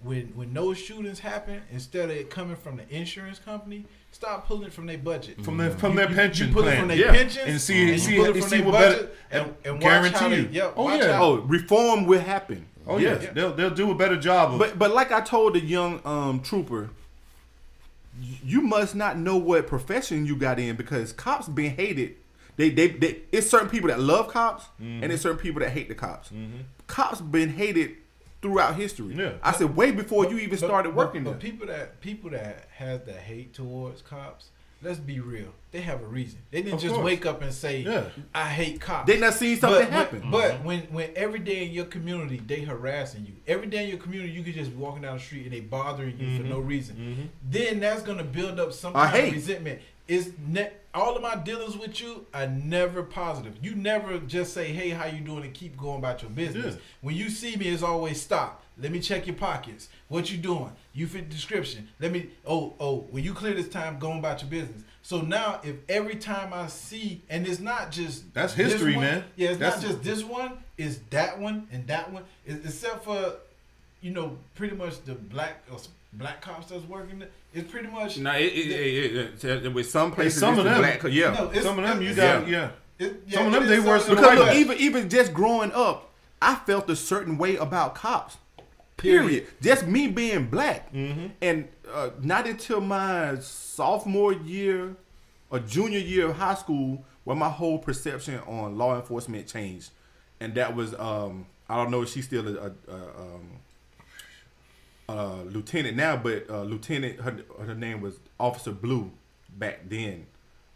[0.00, 4.64] when when those shootings happen, instead of it coming from the insurance company, stop pulling
[4.68, 5.42] it from their budget.
[5.44, 6.78] from their from You- their you- pension you pull it plan.
[6.78, 7.10] from their Yeah.
[7.12, 9.74] pensions And see- you see- pull it and from see what budget better- and, and
[9.74, 10.40] watch guarantee how they.
[10.52, 11.12] Yep, Oh, watch yeah.
[11.16, 12.66] how- Oh, reform will happen.
[12.86, 13.22] Oh Yes.
[13.22, 14.58] yeah, they'll they'll do a better job of.
[14.58, 16.90] But but like I told the young um, trooper,
[18.44, 22.14] you must not know what profession you got in because cops been hated.
[22.56, 25.02] They they, they it's certain people that love cops Mm-hmm.
[25.04, 26.30] and it's certain people that hate the cops.
[26.86, 27.96] Cops been hated
[28.40, 29.14] throughout history.
[29.14, 29.32] Yeah.
[29.42, 31.50] I said way before you even But- started working But, there.
[31.50, 34.50] people that people that have the hate towards cops,
[34.82, 35.52] let's be real.
[35.70, 36.38] They have a reason.
[36.50, 37.04] They didn't Of just course.
[37.04, 38.04] wake up and say, Yeah.
[38.34, 40.20] "I hate cops." They not seen something but, happen.
[40.30, 43.90] But, but when when every day in your community they harassing you, every day in
[43.90, 46.42] your community you could just be walking down the street and they bothering you for
[46.42, 46.50] mm-hmm.
[46.50, 47.22] no reason, mm-hmm.
[47.50, 49.80] then that's gonna build up some I kind of resentment.
[50.06, 53.54] Is ne- all of my dealings with you are never positive.
[53.62, 56.74] You never just say, "Hey, how you doing?" and keep going about your business.
[56.74, 56.80] Yeah.
[57.00, 58.64] When you see me, it's always stop.
[58.80, 59.88] Let me check your pockets.
[60.08, 60.70] What you doing?
[60.94, 61.88] You fit the description.
[62.00, 62.30] Let me.
[62.46, 63.06] Oh, oh.
[63.10, 64.82] When you clear this time, going about your business.
[65.02, 69.24] So now, if every time I see, and it's not just That's history, one, man.
[69.36, 70.58] Yeah, it's That's- not just this one.
[70.76, 72.24] It's that one and that one.
[72.46, 73.34] It's, except for,
[74.00, 75.78] you know, pretty much the black uh,
[76.12, 77.22] black cops that's working.
[77.22, 78.18] it- It's pretty much.
[78.18, 80.78] no, it, it, it, it, it, with some places, some it's of the them.
[80.80, 81.30] black, yeah.
[81.32, 82.70] No, it's- some of them you got yeah.
[82.98, 85.72] it- some of them, they were worse than like Because look, even even just growing
[85.72, 88.36] up, I felt a certain way about cops.
[88.96, 89.46] Period.
[89.62, 94.96] Just me being black, and uh, not until my sophomore year
[95.50, 99.90] or junior year of high school where my whole perception on law enforcement changed,
[100.40, 103.50] and that was um, I don't know if she's still a, a, a um,
[105.08, 109.10] uh, lieutenant now, but uh, lieutenant her, her name was Officer Blue
[109.56, 110.26] back then.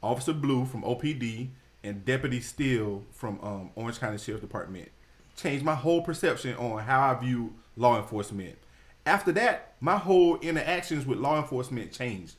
[0.02, 1.48] Officer Blue from OPD
[1.84, 4.88] and Deputy Steele from um, Orange County Sheriff Department
[5.36, 8.56] changed my whole perception on how I view law enforcement.
[9.04, 12.36] After that, my whole interactions with law enforcement changed,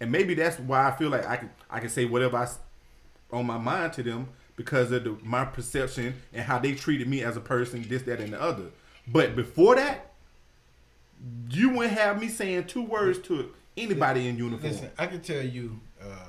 [0.00, 2.48] and maybe that's why I feel like I can I can say whatever I
[3.32, 7.22] on my mind to them because of the, my perception and how they treated me
[7.22, 8.64] as a person, this, that, and the other.
[9.06, 10.07] But before that,
[11.50, 14.72] you wouldn't have me saying two words to anybody in uniform.
[14.72, 16.26] Listen, I can tell you, uh,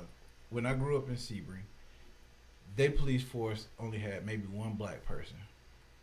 [0.50, 1.64] when I grew up in Sebring,
[2.76, 5.36] their police force only had maybe one black person,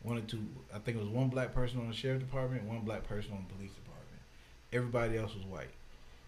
[0.02, 0.45] one or two.
[0.73, 3.45] I think it was one black person on the sheriff department, one black person on
[3.47, 4.21] the police department.
[4.71, 5.71] Everybody else was white.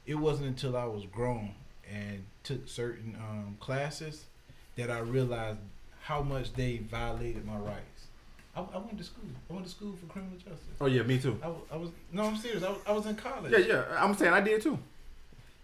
[0.06, 1.54] It wasn't until I was grown
[1.90, 4.26] and took certain um, classes
[4.76, 5.60] that I realized
[6.02, 7.99] how much they violated my rights.
[8.56, 9.24] I, I went to school.
[9.50, 10.76] I went to school for criminal justice.
[10.82, 11.40] Oh yeah, me too.
[11.44, 12.64] I, was- I was no, I'm serious.
[12.64, 13.52] I was, I was in college.
[13.52, 13.84] Yeah, yeah.
[13.98, 14.78] I'm saying I did too.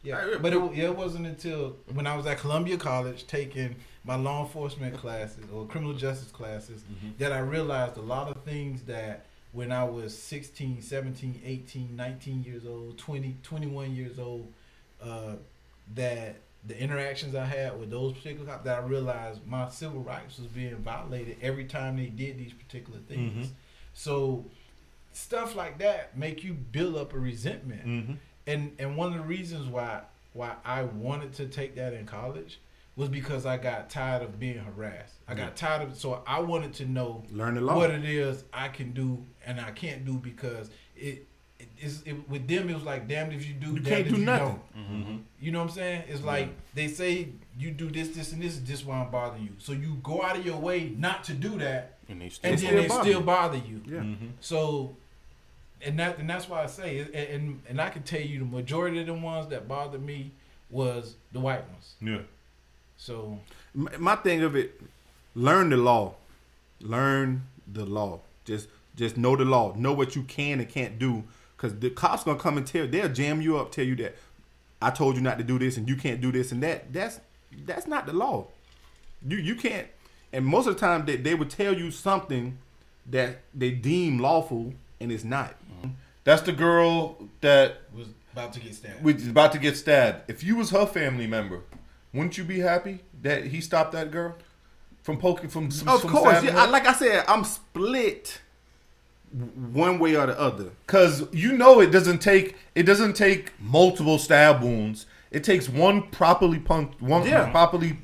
[0.04, 4.16] Yeah, but it, yeah, it wasn't until when I was at Columbia College taking my
[4.16, 6.84] law enforcement classes or criminal justice classes
[7.18, 12.44] that I realized a lot of things that when I was 16, 17, 18, 19
[12.44, 14.48] years old, 20, 21 years old,
[15.02, 15.38] uh,
[15.96, 16.36] that
[16.68, 20.48] the interactions I had with those particular cops, that I realized my civil rights was
[20.48, 23.52] being violated every time they did these particular things.
[23.94, 24.46] So
[25.14, 27.86] stuff like that make you build up a resentment.
[27.86, 28.14] Mm-hmm.
[28.48, 30.02] And and one of the reasons why
[30.34, 32.60] why I wanted to take that in college
[32.96, 35.16] was because I got tired of being harassed.
[35.28, 37.76] I got tired of so I wanted to know Learn the law.
[37.76, 41.28] what it is I can do and I can't do because it.
[41.78, 44.08] It is it, with them, it was like damned if you do, You damned can't
[44.08, 44.60] if do you nothing.
[44.76, 44.78] don't.
[45.04, 45.16] Mm-hmm.
[45.42, 46.04] You know what I'm saying?
[46.08, 49.44] It's like they say you do this, this, and this is just why I'm bothering
[49.44, 49.52] you.
[49.60, 52.60] So you go out of your way not to do that, And they still and
[52.60, 53.26] They then they still bother still you.
[53.26, 53.82] bother you.
[53.88, 54.00] Yeah.
[54.02, 54.26] Mm-hmm.
[54.42, 54.96] So,
[55.82, 58.46] and that and that's why I say, and and, and I can tell you the
[58.46, 60.32] majority of the ones that bothered me
[60.70, 61.94] was the white ones.
[62.02, 62.20] Yeah.
[62.98, 63.40] So
[63.76, 64.82] M- My thing of it,
[65.36, 66.16] learn the law.
[66.82, 68.20] Learn the law.
[68.46, 69.74] Just just know the law.
[69.76, 71.24] Know what you can and can't do.
[71.66, 74.16] Cause the cops gonna come and tell they'll jam you up, tell you that
[74.84, 76.94] I told you not to do this and you can't do this and that.
[76.94, 77.20] That's
[77.66, 78.50] that's not the law.
[79.28, 79.88] You you can't
[80.32, 82.60] and most of the time they, they would tell you something
[83.08, 85.56] that they deem lawful and it's not.
[86.24, 89.04] That's the girl that was about to get stabbed.
[89.04, 90.30] was about to get stabbed.
[90.30, 91.62] If you was her family member,
[92.14, 94.36] wouldn't you be happy that he stopped that girl
[95.02, 95.70] from poking from?
[95.88, 98.40] Of course, yeah, I, like I said, I'm split
[99.74, 100.70] one way or the other.
[100.86, 105.06] because you know it doesn't take it doesn't take multiple stab wounds.
[105.32, 107.50] It takes one properly punched, one Yeah.
[107.52, 107.98] properly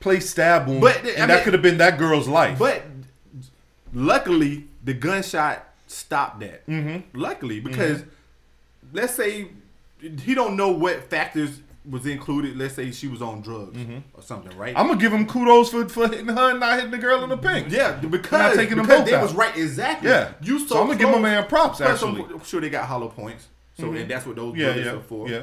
[0.00, 2.58] placed stab wound, But, I and that could have been that girl's life.
[2.58, 2.82] But
[3.92, 6.66] luckily, the gunshot stopped that.
[6.66, 7.18] Mm-hmm.
[7.18, 8.04] Luckily, because
[8.92, 9.48] let's say
[10.22, 12.56] he don't know what factors was included.
[12.56, 13.98] Let's say she was on drugs mm-hmm.
[14.14, 14.74] or something, right?
[14.76, 17.28] I'm gonna give him kudos for, for hitting her and not hitting the girl in
[17.30, 17.46] the mm-hmm.
[17.64, 17.70] pink.
[17.72, 19.22] yeah, because, Not taking them because both they out.
[19.22, 20.10] was right exactly.
[20.10, 20.32] Yeah.
[20.42, 23.08] you so, So I'm gonna give my man props, Plus, I'm sure they got hollow
[23.08, 23.48] points,
[23.78, 24.02] so Mhm.
[24.02, 25.28] and that's what those yeah, bullets yeah, are for.
[25.28, 25.42] yeah.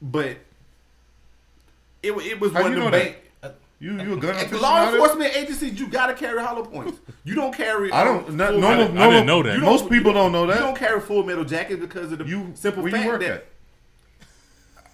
[0.00, 0.38] But
[2.02, 2.92] it it was How one of the that?
[2.92, 3.16] bank.
[3.42, 4.60] Uh, you you a gun At aficionado?
[4.62, 6.98] law enforcement agencies, you gotta carry hollow points.
[7.24, 7.92] You don't carry.
[7.92, 8.32] I don't.
[8.32, 9.58] No, full- normal, I didn't- I didn't know that.
[9.58, 10.54] Most people don't know that.
[10.56, 13.20] You don't carry full metal jackets because of the You simple where you fact work
[13.20, 13.46] that at?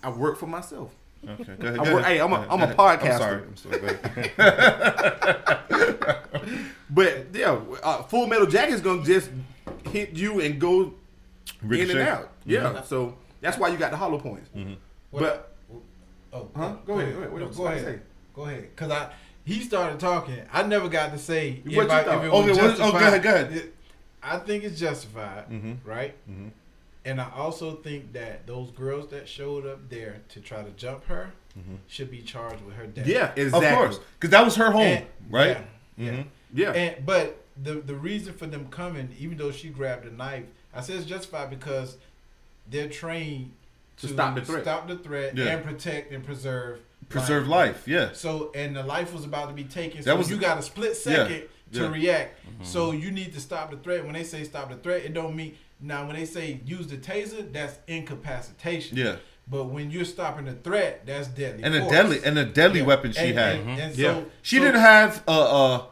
[0.03, 0.93] I work for myself.
[1.27, 1.79] Okay, go ahead.
[1.81, 3.45] I go work- ahead, hey, I'm a- go I'm a ahead, podcaster.
[3.45, 3.79] I'm sorry.
[3.79, 5.99] I'm sorry.
[6.91, 9.31] But yeah, uh, full metal jacket is gonna just
[9.91, 10.93] hit you and go
[11.71, 12.31] in and out.
[12.45, 14.51] Yeah, so that's why you got the hollow points.
[15.11, 15.55] But
[16.35, 16.75] oh, Huh?
[16.87, 17.33] Go ahead, go ahead.
[17.33, 17.99] What No, else go you about to ahead.
[17.99, 18.03] say?
[18.35, 19.11] Go ahead, cause I
[19.45, 20.39] he started talking.
[20.53, 22.25] I never got to say What if, you I, if thought?
[22.25, 22.93] it Okay, was what- oh, justified.
[22.93, 23.69] go ahead, go ahead.
[24.23, 25.77] I think it's justified, Mhm.
[25.85, 26.15] right?
[27.05, 31.05] And I also think that those girls that showed up there to try to jump
[31.07, 31.79] her Mhm.
[31.89, 33.07] should be charged with her death.
[33.07, 35.59] yeah, Of course, because that was her home, And- right?
[35.97, 36.11] Yeah.
[36.13, 36.27] Mhm.
[36.55, 40.45] Yeah, And but the the reason for them coming, even though she grabbed a knife,
[40.73, 41.97] I said it's justified because
[42.71, 43.53] they're trained
[43.99, 44.63] To stop the threat.
[44.63, 45.47] stop the threat, Yeah.
[45.57, 47.87] and protect and preserve Preserve life.
[47.87, 48.13] Yeah.
[48.13, 49.99] So and the life was about to be taken.
[49.99, 51.91] That So was- you got a split second to yeah.
[51.91, 52.39] react.
[52.63, 54.05] So you need to stop the threat.
[54.05, 56.97] When they say stop the threat, it don't mean now when they say use the
[56.97, 58.97] taser, that's incapacitation.
[58.97, 59.17] Yeah.
[59.49, 61.65] But when you're stopping the threat, that's deadly.
[61.65, 62.87] And a deadly and a deadly Yeah.
[62.87, 63.57] weapon she And- had.
[63.57, 64.13] and- and Yeah.
[64.15, 65.87] so- She so- didn't have a a,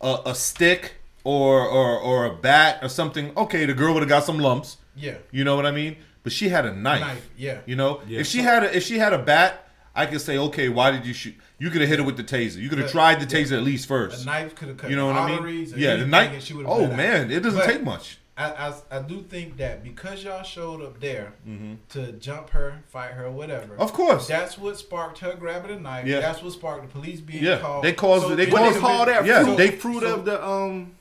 [0.00, 3.32] a a stick or or or a bat or something.
[3.36, 4.76] Okay, the girl would have got some lumps.
[4.96, 5.14] Yeah.
[5.30, 5.96] You know what I mean?
[6.24, 7.00] But she had a knife.
[7.00, 7.58] Knife, yeah.
[7.66, 8.20] You know, Yeah.
[8.20, 11.06] if she had a if she had a bat, I could say, okay, why did
[11.06, 11.34] you shoot?
[11.58, 12.56] You could have hit her with the taser.
[12.56, 14.26] You could have tried the taser at least A first.
[14.26, 15.72] knife could have cut You know what I mean?
[15.76, 16.42] Yeah, the knife.
[16.44, 16.96] she would've Oh bled out.
[16.96, 18.18] man, it doesn't But- take much.
[18.38, 21.78] I, I, I do think that because y'all showed up there Mhm.
[21.90, 23.76] to jump her, fight her, whatever.
[23.78, 24.26] Of course.
[24.28, 26.06] That's what sparked her grabbing a knife.
[26.06, 26.20] Yeah.
[26.20, 27.82] That's what sparked the police being Yeah, called.
[27.82, 29.24] they caused- they it caused- they could call be- that?
[29.24, 30.92] Yeah, fruit, they- fruit so- of the um.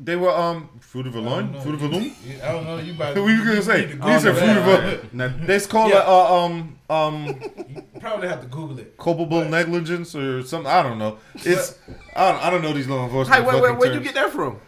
[0.00, 2.12] They were um fruit of a I don't loin, fruit of a loom.
[2.42, 2.76] I don't know.
[2.78, 3.86] You about What were you gonna say?
[3.86, 5.00] need to You said fruit of a.
[5.16, 6.00] Now, They call Yeah.
[6.02, 7.26] it uh, um um
[7.68, 8.98] You probably have to Google it.
[8.98, 10.70] culpable But- negligence or something.
[10.70, 11.16] I don't know.
[11.36, 11.78] It's
[12.14, 13.40] I don't, I don't know these law enforcement.
[13.40, 14.58] hey, where, where, where'd you get that from?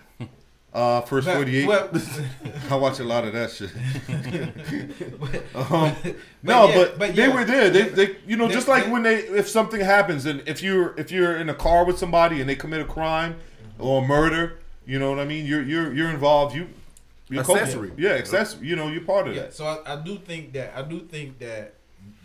[0.76, 1.66] Uh, first forty eight.
[1.66, 1.88] well,
[2.70, 3.70] I watch a lot of that shit.
[5.18, 7.70] but- Um, but no, yeah, but, but they were there.
[7.70, 10.62] They, they, you know, They- just like they- when they, if something happens, and if
[10.62, 13.36] you're, if you're in a car with somebody and they commit a crime
[13.78, 15.46] or a murder, you know what I mean.
[15.46, 16.54] You're, you're, you're involved.
[16.54, 16.68] You,
[17.30, 17.92] you're co- Accessory.
[17.96, 18.66] Yeah, accessory.
[18.68, 19.54] You know, you're part of Yeah, that.
[19.54, 21.74] so I, I do think that I do think that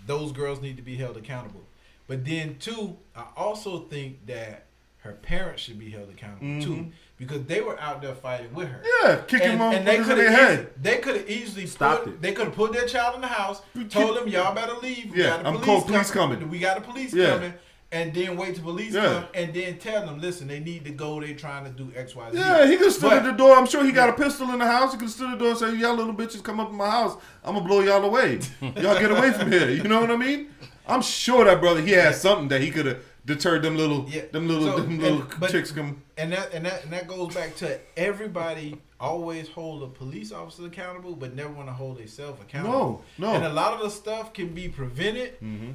[0.05, 1.61] those girls need to be held accountable.
[2.07, 4.65] But then too, I also think that
[4.99, 6.91] her parents should be held accountable too Mhm.
[7.21, 8.81] Because they were out there fighting with her.
[9.03, 10.69] Yeah, kicking and, and they in could have head.
[10.81, 12.21] they could have easily Stopped put, it.
[12.21, 15.12] They could have put their child in the house, told them y'all better leave.
[15.13, 16.49] We Yeah, I'm police called police coming.
[16.49, 17.29] We got the police Yeah.
[17.36, 17.53] coming,
[17.91, 19.03] and then wait till police Yeah.
[19.03, 21.21] come, and then tell them, listen, they need to go.
[21.21, 22.38] They trying to do X, Y, Z.
[22.39, 23.55] Yeah, he could stood at the door.
[23.55, 24.93] I'm sure he got a pistol in the house.
[24.93, 26.89] He could stood at the door and say, "Y'all little bitches, come up in my
[26.89, 27.17] house.
[27.45, 28.39] I'm gonna blow y'all away.
[28.62, 30.47] Y'all get away from here." You know what I mean?
[30.88, 34.23] I'm sure that brother he had something that he could have deter them little Yeah.
[34.31, 36.01] them little So, them little and- but- chicks come.
[36.17, 40.65] And that and that and that goes back to everybody always hold a police officer
[40.65, 43.03] accountable, but never want to hold themselves accountable.
[43.17, 43.34] No, no.
[43.36, 45.71] And a lot of the stuff can be prevented mm-hmm.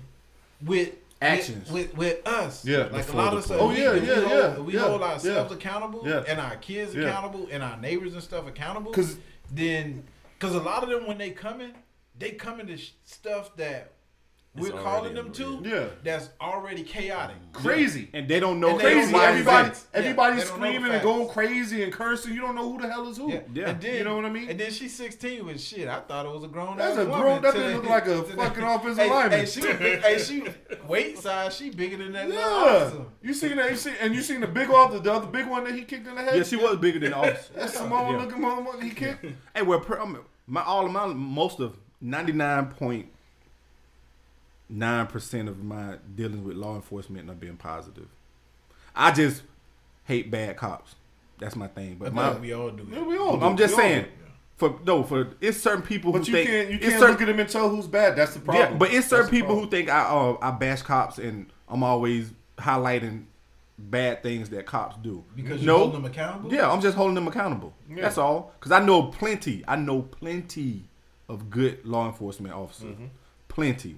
[0.65, 1.71] with Actions.
[1.73, 2.65] with, with, with us.
[2.65, 3.59] Yeah, like a lot of stuff.
[3.61, 5.57] Oh, we- yeah, we yeah, hold, yeah, We yeah, hold ourselves yeah.
[5.57, 6.25] accountable, Yeah.
[6.29, 7.05] and our kids Yeah.
[7.09, 8.93] accountable, and our neighbors and stuff accountable.
[8.93, 9.17] 'Cause-
[9.51, 10.05] then,
[10.39, 11.73] because a lot of them when they coming,
[12.19, 13.93] they coming to sh- stuff that
[14.59, 15.61] we're calling them to.
[15.65, 15.87] Yeah.
[16.03, 17.37] that's already chaotic.
[17.53, 18.09] Crazy.
[18.13, 19.01] and they don't know And Crazy.
[19.01, 19.87] don't know Everybody, facts.
[19.95, 22.35] everybody's Yeah, they don't know the screaming and going crazy and cursing.
[22.35, 23.33] You don't know who the hell is who.
[23.33, 23.41] Yeah.
[23.55, 23.69] Yeah.
[23.71, 24.51] And then, You know what I mean?
[24.51, 25.89] And then she's 16 with shit.
[25.89, 28.07] I thought it was a grown That's a grown- that till thing they- look like
[28.07, 29.41] a fucking offensive hey, lineman.
[29.41, 30.45] Hey, she, hey, she
[30.89, 31.57] weight size.
[31.57, 32.29] She bigger than that.
[32.29, 32.39] Yeah.
[32.47, 33.05] officer.
[33.23, 33.71] You seen that?
[33.71, 35.83] You see, and you seen the big off the, the other big one that he
[35.83, 36.37] kicked in the head.
[36.37, 37.53] Yeah, she was bigger than the officer.
[37.55, 38.19] That small Yeah.
[38.19, 39.25] looking motherfucker he kicked.
[39.55, 39.99] Hey, well, per,
[40.47, 43.07] my all of my most of ninety nine point
[44.69, 48.09] nine percent of my dealings with law enforcement are being positive.
[48.95, 49.43] I just
[50.05, 50.95] hate bad cops.
[51.39, 51.97] That's my thing.
[51.99, 52.87] But my, we all do.
[52.91, 53.43] Yeah, we all.
[53.43, 53.65] I'm do.
[53.65, 54.09] just We saying, do.
[54.57, 57.11] for no, for it's certain people But who you think can't you it's can't certain-
[57.13, 58.17] look at them and tell who's bad.
[58.17, 58.73] That's the problem.
[58.73, 61.83] Yeah, but it's certain the people who think I uh, I bash cops and I'm
[61.83, 63.25] always highlighting
[63.79, 65.23] bad things that cops do.
[65.35, 66.51] Because you no, hold them accountable?
[66.55, 67.75] Yeah, I'm just holding them accountable.
[67.91, 68.01] Yeah.
[68.03, 68.55] That's all.
[68.59, 69.63] Because I know plenty.
[69.69, 70.85] I know plenty
[71.29, 72.95] of good law enforcement officers.
[72.95, 73.07] Mm-hmm.
[73.49, 73.97] Plenty,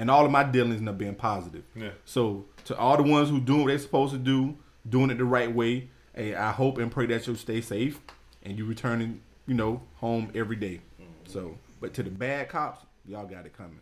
[0.00, 1.62] and all of my dealings are being positive.
[1.76, 1.90] Yeah.
[2.06, 4.56] So to all the ones who doing what they're supposed to do,
[4.88, 8.00] doing it the right way, hey, I hope and pray that you stay safe
[8.42, 10.80] and you returning, you know, home every day.
[10.98, 11.10] Mm-hmm.
[11.26, 13.80] So, but to the bad cops, y'all got it coming.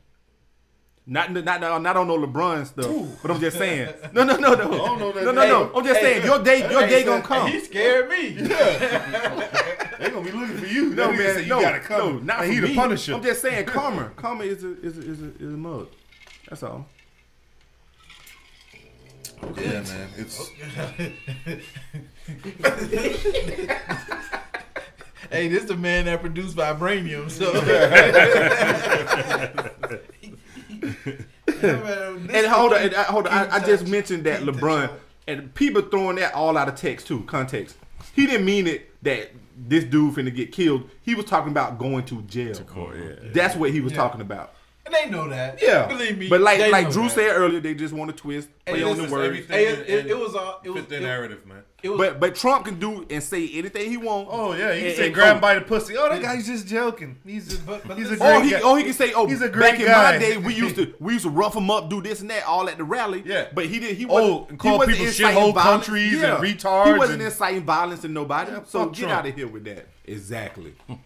[1.06, 3.94] Not, not, not, uh, not on no LeBron stuff, but I'm just saying.
[4.12, 4.70] No, no, no, no.
[4.70, 5.72] don't know that no, no, no.
[5.72, 7.48] I'm just saying your day, your day gonna come.
[7.48, 8.36] He scared me.
[9.98, 10.90] They gonna be looking for you.
[10.90, 11.98] No nigga man, say you no, gotta come.
[11.98, 12.68] no, not And for he me.
[12.68, 13.14] the Punisher.
[13.14, 15.88] I'm just saying, karma, karma is a is a, is a, is a mug.
[16.48, 16.86] That's all.
[19.56, 20.08] yeah, man.
[20.16, 20.50] It's
[25.30, 27.30] hey, this the man that produced Vibranium.
[27.30, 27.52] So.
[31.60, 33.32] And hold on, and, uh, hold on.
[33.32, 34.90] I, I just mentioned that LeBron
[35.26, 37.76] and people throwing that all out of text too, context.
[38.14, 40.88] He didn't mean it that this dude finna get killed.
[41.02, 42.54] He was talking about going to jail.
[42.60, 43.14] court, yeah.
[43.32, 43.98] That's what he was Yeah.
[43.98, 44.54] talking about.
[44.88, 45.60] And they know that.
[45.60, 46.28] Yeah, Believe me.
[46.30, 47.10] But like like Drew that.
[47.12, 49.26] said earlier, they just want to twist, play on the words.
[49.26, 49.58] everything.
[49.60, 50.60] It, it, and- it was all.
[50.64, 51.62] It was, fit their narrative, man.
[51.82, 54.30] it was, But but Trump can do and say anything he wants.
[54.32, 55.94] Oh yeah, you And- can say and- grab oh, him by the pussy.
[55.98, 57.18] Oh, that guy's just joking.
[57.26, 58.70] He's a, But- but he's a listen- oh, great Or he, guy.
[58.70, 60.76] or he can say, "Oh, He's a great back great in my day, we used
[60.76, 63.22] to we used to rough him up, do this and that, all at the rally."
[63.26, 63.48] Yeah.
[63.52, 63.96] but he did.
[63.96, 65.86] He Oh, wasn't, and call he wasn't people inciting shithole violence.
[65.86, 66.38] countries and Yeah.
[66.40, 68.52] retards He wasn't and- inciting violence to nobody.
[68.52, 69.12] Yeah, so get Trump.
[69.12, 69.86] out of here with that.
[70.06, 70.72] Exactly.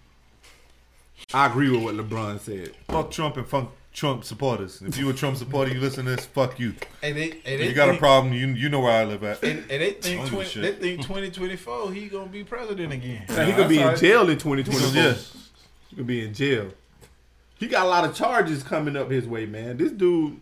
[1.35, 2.73] I agree with what LeBron said.
[2.89, 4.81] Fuck Trump and fuck Trump supporters.
[4.83, 6.27] If you a Trump supporter, you listen to this.
[6.27, 6.75] Fuck you.
[7.01, 9.23] hey, they, hey, If they you got a problem, you you know where I live
[9.25, 9.43] at.
[9.43, 12.93] And, and they think don't give a 20, they think 2024 he gonna be president
[12.93, 13.25] again.
[13.29, 14.91] Now, he could be in jail in 2024.
[15.03, 15.15] Yeah.
[15.91, 16.71] He could be in jail.
[17.59, 19.77] He got a lot of charges coming up his way, man.
[19.77, 20.41] This dude,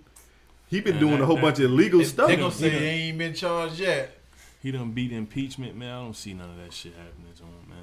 [0.68, 2.28] he been doing a whole bunch of illegal They, stuff.
[2.28, 4.16] they gonna say He he done- ain't been charged yet.
[4.62, 5.90] He done beat impeachment, man.
[5.92, 7.78] I don't see none of that shit happening to him, man.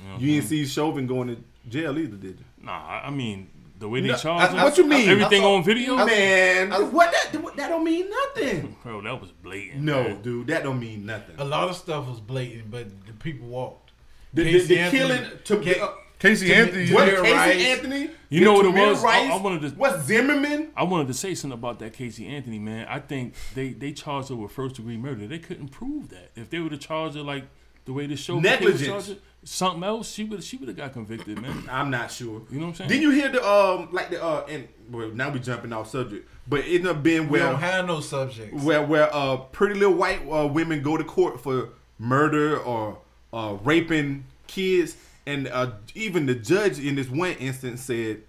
[0.00, 1.36] You, know what You didn't see Chauvin going to
[1.68, 2.44] jail either, did you?
[2.64, 4.62] Nah, I- I mean the way they No, charged I- him.
[4.64, 5.08] what you mean?
[5.08, 8.76] Everything I on video, Man, what that that don't mean nothing.
[8.82, 9.00] bro.
[9.02, 9.82] That was blatant.
[9.82, 10.22] No, man.
[10.22, 11.34] dude, that don't mean nothing.
[11.38, 13.90] A lot of stuff was blatant, but the people walked.
[14.34, 16.92] The, the, Casey the Anthony- killing to Ca- uh, Casey Anthony.
[16.92, 17.62] what Casey Rice.
[17.64, 18.10] Anthony?
[18.28, 19.04] You know what it Tamir was?
[19.04, 19.32] I- Rice?
[19.32, 20.68] I wanted to- What Zimmerman?
[20.76, 22.86] I wanted to say something about that Casey Anthony man.
[22.88, 25.26] I think they they charged her with first degree murder.
[25.26, 26.30] They couldn't prove that.
[26.36, 27.44] If they would have charged her like
[27.88, 29.12] the way the show Negligence.
[29.44, 31.64] something else, she would she would have got convicted, man.
[31.70, 32.42] I'm not sure.
[32.50, 32.90] You know what I'm saying?
[32.90, 36.28] Did you hear the um like the uh and well now we jumping off subject,
[36.46, 38.62] but it ended up being We where don't have no subjects.
[38.62, 42.98] where where uh pretty little white uh, women go to court for murder or
[43.32, 48.20] uh raping kids, and uh even the judge in this one instance said,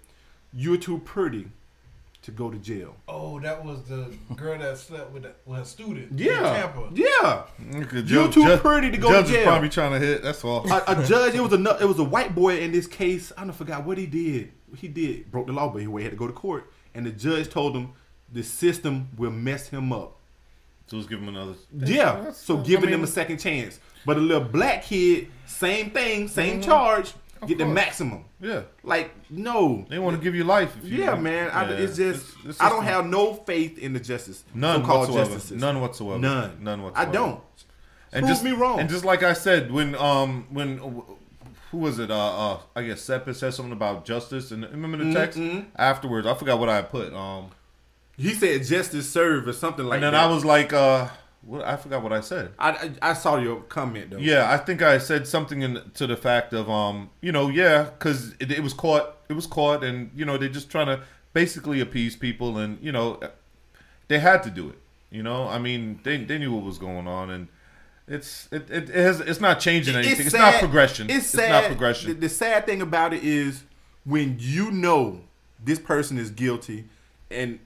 [0.54, 1.48] "You're too pretty
[2.22, 5.64] to go to jail." Oh, that was the girl that slept with, the, with a
[5.64, 6.12] student.
[6.12, 6.88] in Yeah, Tampa.
[6.94, 7.44] yeah.
[7.82, 9.40] Okay, You're judge- too judge- pretty to go judge to jail.
[9.40, 9.52] is jail.
[9.52, 10.22] probably trying to hit.
[10.22, 10.70] That's all.
[10.70, 11.34] a, a judge.
[11.34, 13.32] It was a it was a white boy in this case.
[13.36, 14.52] I don't forgot what he did.
[14.76, 17.48] He did broke the law, but he had to go to court, and the judge
[17.50, 17.92] told him
[18.32, 20.16] the system will mess him up.
[20.86, 21.54] So let's give him another.
[21.72, 23.78] Yeah, That's- so I giving mean, him a second chance.
[24.06, 26.68] But a little black kid, same thing, same mm-hmm.
[26.70, 27.12] charge,
[27.46, 28.24] get the maximum.
[28.40, 29.86] Yeah, Like no.
[29.88, 30.76] they want to give you life.
[30.82, 31.50] If you, Yeah, man.
[31.50, 31.76] I, Yeah.
[31.76, 34.44] it's just It's- it's I don't have no faith in the justice.
[34.54, 35.30] none so-called whatsoever.
[35.34, 35.60] justices.
[35.60, 36.18] None whatsoever.
[36.18, 36.58] None.
[36.62, 37.08] None whatsoever.
[37.08, 37.40] I don't.
[38.12, 38.80] And Prove just me wrong.
[38.80, 40.78] And just like I said, when um when
[41.70, 42.10] who was it?
[42.10, 42.16] Uh,
[42.54, 45.68] uh I guess Seppa said something about justice, and remember the text Mm-hmm.
[45.76, 46.26] afterwards.
[46.26, 47.12] I forgot what I put.
[47.14, 47.50] Um,
[48.16, 50.06] He said justice served or something like that.
[50.08, 50.28] and then that.
[50.28, 51.08] I was like, uh,
[51.42, 52.52] what, I forgot what I said.
[52.58, 54.18] I, I I saw your comment though.
[54.18, 57.84] Yeah, I think I said something in, to the fact of um, you know, yeah,
[57.84, 61.02] because it, it was caught, it was caught, and you know they're just trying to
[61.32, 63.20] basically appease people, and you know,
[64.08, 64.78] they had to do it.
[65.10, 67.48] You know, I mean, they they knew what was going on, and
[68.06, 70.26] it's it it, it has it's not changing anything.
[70.26, 71.08] It's, not progression.
[71.10, 71.50] It's sad.
[71.50, 72.10] not progression.
[72.10, 73.64] The, the sad thing about it is
[74.04, 75.22] when you know
[75.62, 76.84] this person is guilty,
[77.30, 77.60] and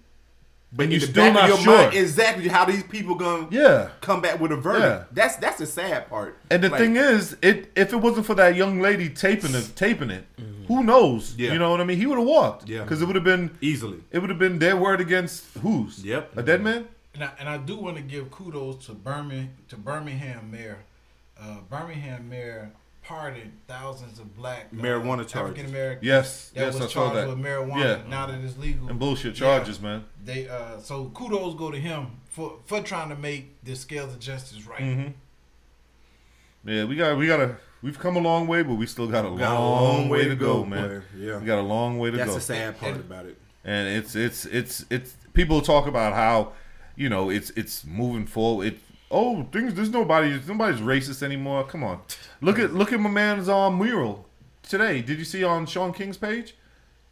[0.77, 1.77] but you the still back not of your sure.
[1.77, 3.91] mind, exactly how these people gonna yeah.
[4.01, 4.85] come back with a verdict.
[4.85, 5.05] Yeah.
[5.13, 6.39] That's that's the sad part.
[6.51, 9.73] And the Like, thing is, it if it wasn't for that young lady taping it,
[9.77, 10.25] taping it,
[10.69, 11.35] who knows?
[11.37, 11.53] Yeah.
[11.53, 11.99] You know what I mean?
[11.99, 12.69] He would have walked.
[12.69, 12.83] Yeah.
[12.83, 13.99] Because it would have been easily.
[14.11, 16.05] it would have been their word against whose?
[16.05, 16.37] Yep.
[16.39, 16.89] A dead man?
[17.15, 20.79] And I, and I do want to give kudos to Birmingham to Birmingham Mayor.
[21.41, 22.73] Uh, Birmingham Mayor
[23.05, 25.35] pardoned thousands of black uh, Marijuana charges.
[25.35, 26.51] African Americans Yes.
[26.51, 27.29] that yes, I was saw charged that.
[27.29, 27.79] with marijuana.
[28.05, 28.09] Yeah.
[28.09, 29.47] Now that it's legal, And bullshit Yeah.
[29.47, 30.05] charges, man.
[30.25, 34.21] they uh, so kudos go to him for for trying to make the scales of
[34.21, 34.81] justice right.
[34.81, 35.11] Mm-hmm.
[36.71, 39.31] Yeah, we got we gotta we've come a long way, but we still got a,
[39.31, 41.03] We got a long, way to go, man.
[41.17, 41.39] Yeah.
[41.39, 42.35] We got a long way to That's go.
[42.35, 43.37] That's the sad part And- about it.
[43.65, 46.53] and it's it's it's it's people talk about how
[46.97, 48.69] you know it's it's moving forward.
[48.69, 48.79] It
[49.15, 51.65] oh things there's nobody nobody's racist anymore.
[51.73, 52.01] Come on,
[52.41, 54.27] look at look at my man's um mural
[54.63, 55.01] today.
[55.09, 56.55] Did you see on Shaun King's page?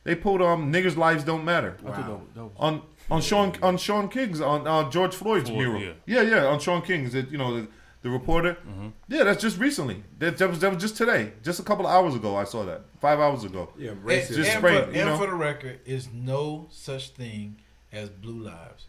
[0.04, 3.54] They put um niggas' lives don't matter I thought that, that was, on on Shaun
[3.62, 5.80] on Shaun King's on uh, George Floyd's Floyd, mural.
[5.82, 5.92] yeah.
[6.06, 6.22] Yeah.
[6.22, 7.14] yeah, on Shaun King's.
[7.14, 7.68] It, you know the,
[8.02, 8.54] the reporter.
[8.68, 8.88] Mm-hmm.
[9.08, 10.02] Yeah, that's just recently.
[10.18, 12.36] That, that was that was just today, just a couple of hours ago.
[12.36, 13.68] I saw that five hours ago.
[13.78, 14.34] Yeah, And, racist.
[14.34, 15.18] Just and spraying, for, you and know?
[15.18, 17.58] for the record, is no such thing
[17.92, 18.86] as blue lives.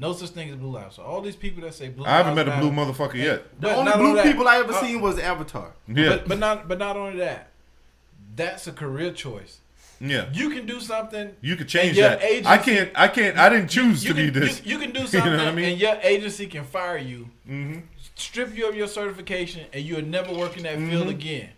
[0.00, 0.96] No such thing as blue lives.
[0.96, 3.14] So all these people that say blue I haven't lives met a blue matter- motherfucker
[3.14, 3.44] yet.
[3.60, 5.72] the But only blue that- people I ever uh, seen was Avatar.
[5.86, 7.50] Yeah, But, but not but not only that,
[8.34, 9.58] that's a career choice.
[10.00, 10.30] yeah.
[10.32, 11.36] You can do something.
[11.42, 12.22] You could change your that.
[12.22, 12.90] agency- I can't.
[12.94, 13.36] I can't.
[13.38, 14.64] I didn't choose You to can, be this.
[14.64, 15.64] You, you can do know something, what I mean?
[15.72, 17.82] and your agency can fire you, Mhm.
[18.14, 21.50] strip you of your certification, and you'll never work in that field again.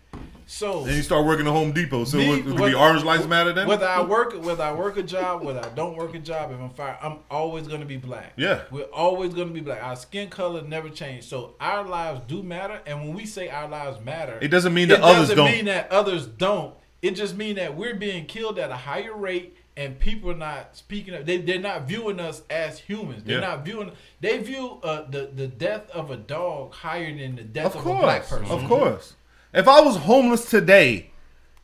[0.53, 2.03] So Then you start working at Home Depot.
[2.05, 3.67] So Me, it, it could be whether- orange lives matter then.
[3.67, 6.59] whether I work whether I work a job, whether I don't work a job, if
[6.59, 8.33] I'm fired, I'm always gonna be black.
[8.37, 8.61] Yeah.
[8.69, 9.81] We're always gonna be black.
[9.83, 11.23] Our skin color never change.
[11.23, 12.79] So our lives do matter.
[12.85, 15.51] And when we say our lives matter, It doesn't mean it that others doesn't don't.
[15.51, 16.75] mean that others don't.
[17.01, 20.77] It just means that we're being killed at a higher rate and people are not
[20.77, 21.25] speaking up.
[21.25, 23.23] They, they're not viewing us as humans.
[23.23, 23.47] They're Yeah.
[23.47, 23.91] not viewing.
[24.21, 27.87] They view uh, the, the death of a dog higher than the death of of,
[27.87, 28.55] a black course, person.
[28.55, 29.13] of course.
[29.53, 31.11] If I was homeless today,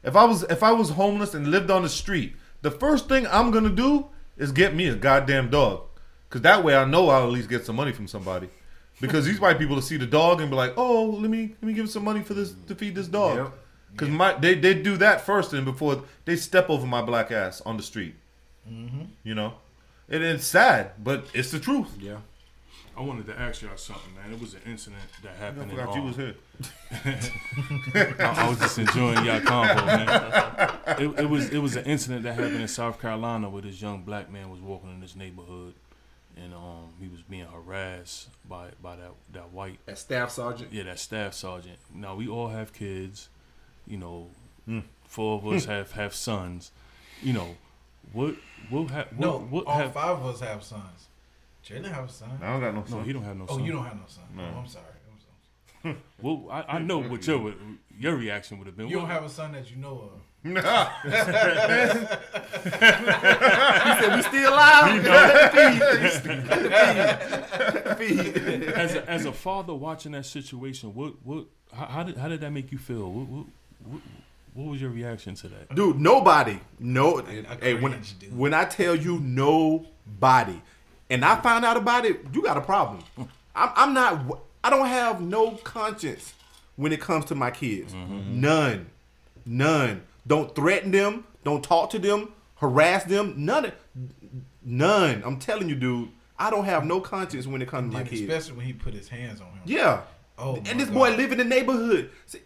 [0.03, 3.25] if I was if I was homeless and lived on the street, the first thing
[3.27, 5.83] I'm gonna do is get me a goddamn dog,
[6.27, 8.49] because that way I know I'll at least get some money from somebody.
[9.01, 11.63] Because these white people will see the dog and be like, "Oh, let me let
[11.63, 13.53] me give some money for this to feed this dog." Yep.
[13.91, 17.61] Because my they they do that first and before they step over my black ass
[17.61, 18.15] on the street.
[18.69, 19.03] Mm-hmm.
[19.23, 19.53] You know,
[20.09, 21.89] and it's sad, but it's the truth.
[21.99, 22.17] Yeah.
[22.99, 24.33] I wanted to ask y'all something, man.
[24.33, 25.71] It was an incident that I happened.
[25.71, 26.35] in, forgot you was here.
[28.19, 30.99] I, I was just enjoying y'all convo, man.
[30.99, 34.01] It, it was it was an incident that happened in South Carolina where this young
[34.01, 35.73] black man was walking in this neighborhood,
[36.35, 40.73] and um he was being harassed by by that that white As staff sergeant.
[40.73, 41.77] yeah that staff sergeant.
[41.93, 43.29] Now we all have kids,
[43.87, 44.27] you know,
[44.65, 44.79] Hmm.
[45.05, 46.71] four of us have have sons,
[47.23, 47.55] you know,
[48.11, 48.35] what
[48.69, 51.07] what ha- what, No, what all have, five of us have sons.
[51.65, 52.29] Jalen have a son.
[52.41, 52.91] I don't got no son.
[52.91, 53.05] no son.
[53.05, 53.59] he don't have no son.
[53.59, 54.23] Oh, you don't have no son.
[54.35, 54.43] No.
[54.43, 54.85] Oh, I'm sorry.
[55.11, 55.19] I'm
[55.83, 55.97] sorry.
[56.21, 57.53] Well, I, I know what your
[57.97, 58.87] your reaction would have been.
[58.87, 60.21] You don't have a son that you know of.
[60.41, 60.53] He
[64.01, 65.03] said, "We still alive."
[67.97, 68.63] Feed.
[68.69, 72.39] as a, as a father watching that situation, what what how, how did how did
[72.41, 73.11] that make you feel?
[73.11, 73.45] What what,
[73.83, 74.01] what,
[74.53, 75.75] what was your reaction to that?
[75.75, 76.59] Dude, nobody.
[76.79, 77.19] No.
[77.19, 78.37] I hey, when dude.
[78.37, 80.61] when I tell you nobody,
[81.09, 83.03] and I found out about it, you got a problem.
[83.55, 84.39] I'm, I'm not.
[84.63, 86.33] I don't have no conscience
[86.75, 87.93] when it comes to my kids.
[87.93, 88.39] Mm-hmm.
[88.41, 88.89] None.
[89.45, 90.01] None.
[90.27, 91.25] Don't threaten them.
[91.43, 92.33] Don't talk to them.
[92.55, 93.33] Harass them.
[93.37, 93.71] None.
[94.63, 95.23] None.
[95.25, 96.09] I'm telling you, dude.
[96.37, 98.21] I don't have no conscience when it comes to my kids.
[98.21, 99.61] especially when he put his hands on him.
[99.65, 100.01] Yeah.
[100.37, 100.93] Oh, my and this God.
[100.93, 102.11] boy live in the neighborhood.
[102.27, 102.39] See,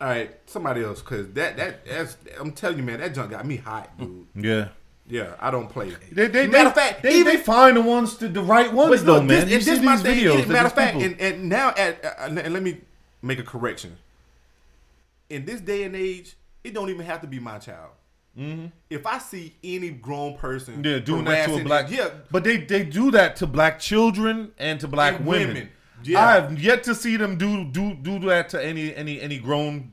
[0.00, 3.46] all right, somebody else, cause that that that's I'm telling you, man, that junk got
[3.46, 4.26] me hot, dude.
[4.34, 4.68] Yeah.
[5.06, 5.92] Yeah, I don't play.
[6.12, 9.04] They, they, Matter of fact, they, even- they find the ones to the right ones
[9.04, 9.46] though, look, man.
[9.46, 10.24] this, you and see this these thing.
[10.24, 10.46] videos.
[10.48, 12.80] matter of fact, and, and now at uh, and and let me
[13.20, 13.98] make a correction.
[15.28, 17.90] In this day and age, it don't even have to be my child.
[18.90, 21.88] If I see any grown person, yeah, doing that to a black.
[21.90, 25.48] yeah, but they they do that to black children and to black And women.
[25.48, 25.68] women.
[26.02, 26.26] Yeah.
[26.26, 29.92] I have yet to see them do do do that to any any any grown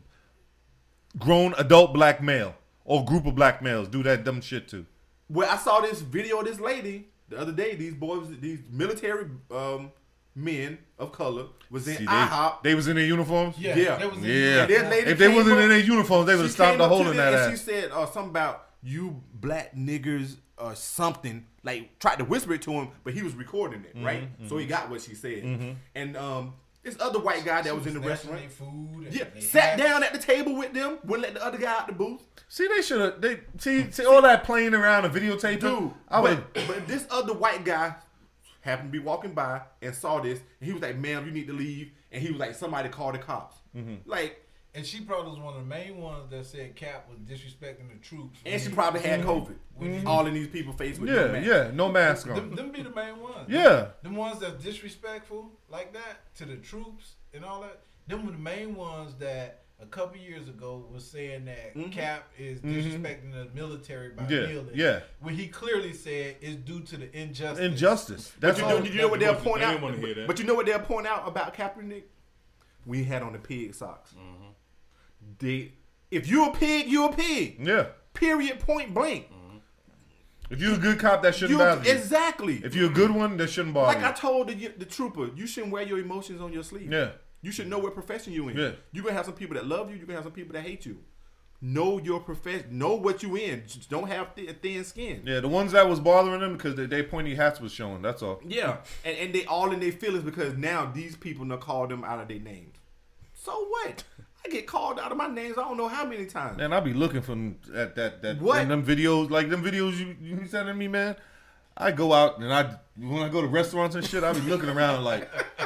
[1.19, 4.85] grown adult black male or group of black males do that dumb shit to.
[5.31, 9.25] Well, I saw this video of this lady the other day, these boys, these military
[9.49, 9.91] um,
[10.35, 12.63] men of color, was in See, they, IHOP.
[12.63, 13.57] they was in their uniforms.
[13.57, 13.95] Yeah, Yeah.
[13.97, 14.79] that was in- Yeah.
[14.81, 16.89] And lady If they wasn't up- in their uniforms, they would have stopped the up
[16.91, 17.51] to hole in that and ass.
[17.51, 21.45] She said uh, something about you black niggers or something.
[21.63, 24.27] Like tried to whisper it to him, but he was recording it, right?
[24.49, 25.77] So he got what she said.
[25.95, 29.05] And um, this other white guy that She was in the restaurant, food.
[29.05, 29.81] and yeah, they sat hats.
[29.81, 32.21] down at the table with them, wouldn't let the other guy out the booth.
[32.47, 33.21] See, they should have.
[33.21, 35.59] They see, see all that playing around and videotaping.
[35.61, 36.43] Dude, I would.
[36.53, 37.95] but, but this other white guy
[38.61, 41.47] happened to be walking by and saw this, and he was like, "Ma'am, you need
[41.47, 44.09] to leave." And he was like, "Somebody call the cops." Mm-hmm.
[44.09, 44.40] Like,
[44.73, 47.99] And she probably was one of the main ones that said Cap was disrespecting the
[48.01, 48.39] troops.
[48.45, 49.55] and she probably had COVID.
[49.81, 50.07] Mm-hmm.
[50.07, 51.47] All of these people face with no Yeah, mask.
[51.47, 52.55] yeah, no mask on.
[52.55, 53.49] them be the main ones.
[53.49, 53.87] Yeah.
[54.01, 57.81] Them ones that's disrespectful like that to the troops and all that.
[58.07, 61.89] Them were the main ones that a couple years ago was saying that mm-hmm.
[61.89, 62.71] Cap is mm-hmm.
[62.79, 64.69] disrespecting the military by Yeah, kneeling.
[64.73, 64.99] yeah.
[65.19, 67.59] When he clearly said it's due to the injustice.
[67.65, 68.31] Injustice.
[68.39, 68.79] But That's you all.
[68.79, 69.81] know, you know what they'll They point out.
[69.81, 70.27] wanna hear that.
[70.27, 72.03] But you know what they'll point out about Kaepernick?
[72.85, 74.11] We had on the pig socks.
[74.17, 74.40] Mm-hmm.
[75.41, 75.73] They,
[76.09, 77.57] if you a pig, you a pig.
[77.61, 77.87] Yeah.
[78.13, 78.59] Period.
[78.59, 79.27] Point blank.
[80.49, 81.91] If you're a good cop, that shouldn't You bother you.
[81.91, 82.61] exactly.
[82.63, 84.03] If you're a good one, that shouldn't bother you.
[84.03, 86.91] like I told the, the trooper, you shouldn't wear your emotions on your sleeve.
[86.91, 87.11] Yeah.
[87.41, 88.57] You should know what profession you're in.
[88.57, 88.71] Yeah.
[88.91, 89.95] You're gonna have some people that love you.
[89.95, 90.97] You're gonna have some people that hate you.
[91.61, 92.77] Know your profession.
[92.77, 93.63] Know what you in.
[93.65, 95.21] Just don't have thin, thin skin.
[95.25, 98.01] Yeah, the ones that was bothering them because they, they pointy hats was showing.
[98.01, 98.41] That's all.
[98.45, 102.03] Yeah, and, and they all in their feelings because now these people done call them
[102.03, 102.77] out of their names.
[103.33, 104.03] So what?
[104.45, 105.57] I get called out of my names.
[105.57, 106.57] I don't know how many times.
[106.57, 108.61] Man, I be looking for them at that that What?
[108.61, 111.15] in them videos like them videos you you sending me, man.
[111.77, 114.69] I go out and I when I go to restaurants and shit, I be looking
[114.69, 115.29] around like,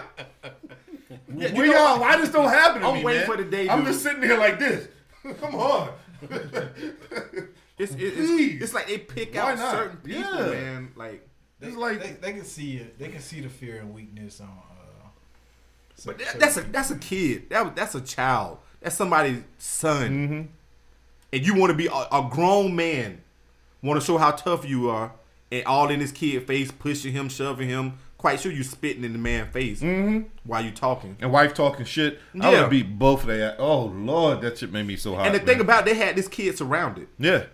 [1.35, 1.99] Yeah, you where know, y'all?
[1.99, 3.29] Why this don't happen to I'm me, waiting man?
[3.29, 4.87] for the day, I'm just sitting here like this.
[5.41, 5.89] Come on.
[7.77, 8.61] It's, it- it's, Please.
[8.61, 9.71] it's like they pick Why out not?
[9.73, 10.45] certain people, Yeah.
[10.45, 10.91] man.
[10.95, 11.27] Like,
[11.59, 12.97] They, It's like- they, they can see it.
[12.97, 14.47] They can see the fear and weakness on.
[14.47, 15.07] Uh,
[16.05, 17.49] but that, that's a that's a kid.
[17.49, 18.59] That that's a child.
[18.85, 20.09] That's somebody's son.
[20.11, 20.41] Mm-hmm.
[21.33, 23.19] And you want to be a, a grown man,
[23.81, 25.11] want to show how tough you are,
[25.51, 27.93] and all in his kid face, pushing him, shoving him.
[28.19, 29.81] Quite sure you spitting in the man's face
[30.43, 31.17] while you talking.
[31.19, 32.19] And wife talking shit.
[32.39, 32.61] I Yeah.
[32.61, 33.55] would beat both of their.
[33.59, 35.25] Oh lord, that shit made me so hot.
[35.25, 35.47] And the man.
[35.47, 37.07] thing about it, they had this kid surrounded.
[37.17, 37.45] yeah,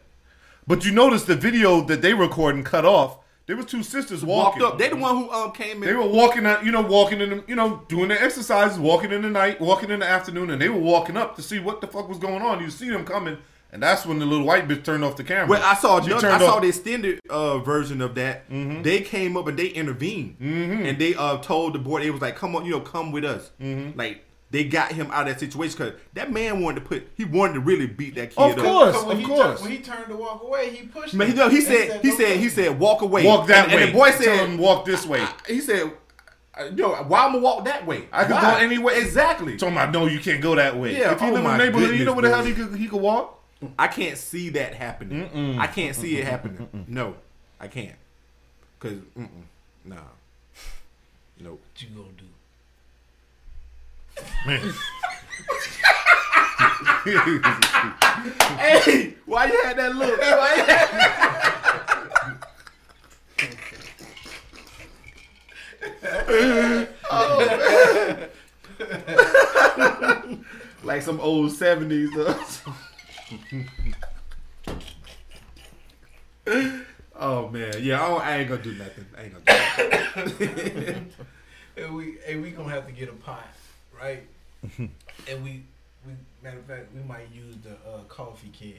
[0.67, 3.19] but you notice the video that they recording cut off.
[3.47, 4.61] There was two sisters walking.
[4.61, 4.79] Walked up.
[4.79, 5.89] They the one who um came in.
[5.89, 9.11] They were walking out, you know, walking in, the, you know, doing their exercises, walking
[9.11, 11.81] in the night, walking in the afternoon, and they were walking up to see what
[11.81, 12.61] the fuck was going on.
[12.61, 13.37] You see them coming,
[13.73, 15.47] and that's when the little white bitch turned off the camera.
[15.47, 18.43] Well, I saw another, I saw off- the extended uh, version of that.
[18.49, 22.35] They came up and they intervened, and they uh, told the boy they was like,
[22.37, 23.51] "Come on, you know, come with us."
[23.95, 27.23] Like they got him out of that situation because that man wanted to put, he
[27.25, 28.91] wanted to really beat that kid Of course.
[28.91, 29.39] Because when of he course.
[29.39, 31.13] Turned, when he turned to walk away, he pushed.
[31.13, 33.25] Man, him no, he and said, he "Don't said, he said, walk away.
[33.25, 33.83] walk that and, way.
[33.83, 35.25] And the boy Tell said, him walk this way.
[35.47, 35.91] he said,
[36.75, 38.07] yo, why am I walk that way?
[38.11, 38.41] I could Why?
[38.41, 38.99] go anywhere.
[38.99, 39.55] Exactly.
[39.57, 40.97] Talking about no, you can't go that way.
[40.97, 42.53] Yeah, if you oh live in my a neighborhood, you know where the hell he
[42.53, 43.39] could he could walk.
[43.79, 45.57] I can't see that happening.
[45.59, 46.85] I can't see it happening.
[46.87, 47.15] No,
[47.59, 47.95] I can't.
[48.79, 49.29] Cause, mm-mm,
[49.85, 49.95] nah,
[51.39, 51.61] nope.
[51.71, 52.25] What you gonna do?
[58.57, 60.19] Hey, why you had that look?
[60.19, 62.21] Why you had-
[67.13, 68.27] Oh,
[70.83, 72.09] like some old seventies.
[77.15, 79.05] oh man, yeah, I, don't- I ain't gonna do nothing.
[79.17, 81.11] I ain't gonna do nothing.
[81.75, 83.47] Hey, we, hey, we gonna have to get a pot,
[84.01, 84.23] right?
[85.29, 85.63] and we,
[86.05, 88.73] we, matter of fact, we might use the uh, coffee can.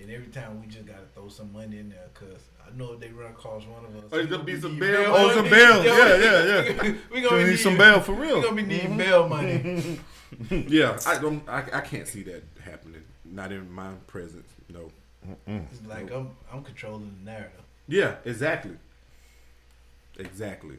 [0.00, 3.00] And every time we just gotta throw some money in there, cause I know if
[3.00, 5.34] they run across one of us, Oh, it's we gonna be some need bail Oh,
[5.34, 5.84] some bail.
[5.84, 6.92] Yeah, yeah, yeah.
[7.12, 8.36] we So gonna we need some bail for real.
[8.36, 9.98] We gonna be needing bail money.
[10.50, 11.42] yeah, I don't.
[11.48, 13.02] I, I can't see that happening.
[13.24, 14.48] Not in my presence.
[14.68, 14.90] No.
[15.46, 17.60] It's like I'm, I'm controlling the narrative.
[17.88, 18.76] Yeah, exactly.
[20.16, 20.76] Exactly.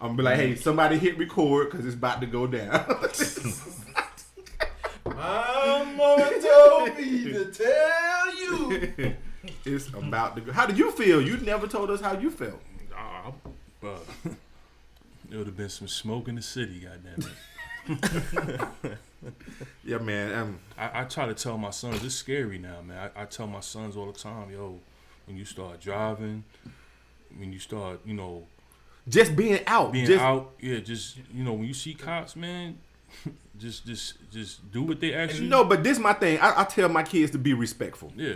[0.00, 2.70] I'm gonna be like, hey, somebody hit record because it's about to go down.
[5.04, 9.14] My mama told me to tell you.
[9.64, 10.52] it's about to go.
[10.52, 11.20] How did you feel?
[11.20, 12.60] You never told us how you felt.
[12.96, 13.32] Ah,
[13.80, 13.98] bro.
[15.28, 17.30] There would have been some smoke in the city, goddamn
[17.90, 18.98] it.
[19.84, 20.34] Yeah, man.
[20.34, 23.10] Um, I, I try to tell my sons it's scary now, man.
[23.14, 24.78] I, I tell my sons all the time, yo,
[25.26, 26.44] when you start driving,
[27.36, 28.44] when you start, you know,
[29.08, 29.92] just being out.
[29.92, 32.78] being just, out, yeah, just you know, when you see cops, man,
[33.58, 35.48] just just just do what they ask you.
[35.48, 36.38] No, but this my thing.
[36.40, 38.12] I, I tell my kids to be respectful.
[38.16, 38.34] yeah,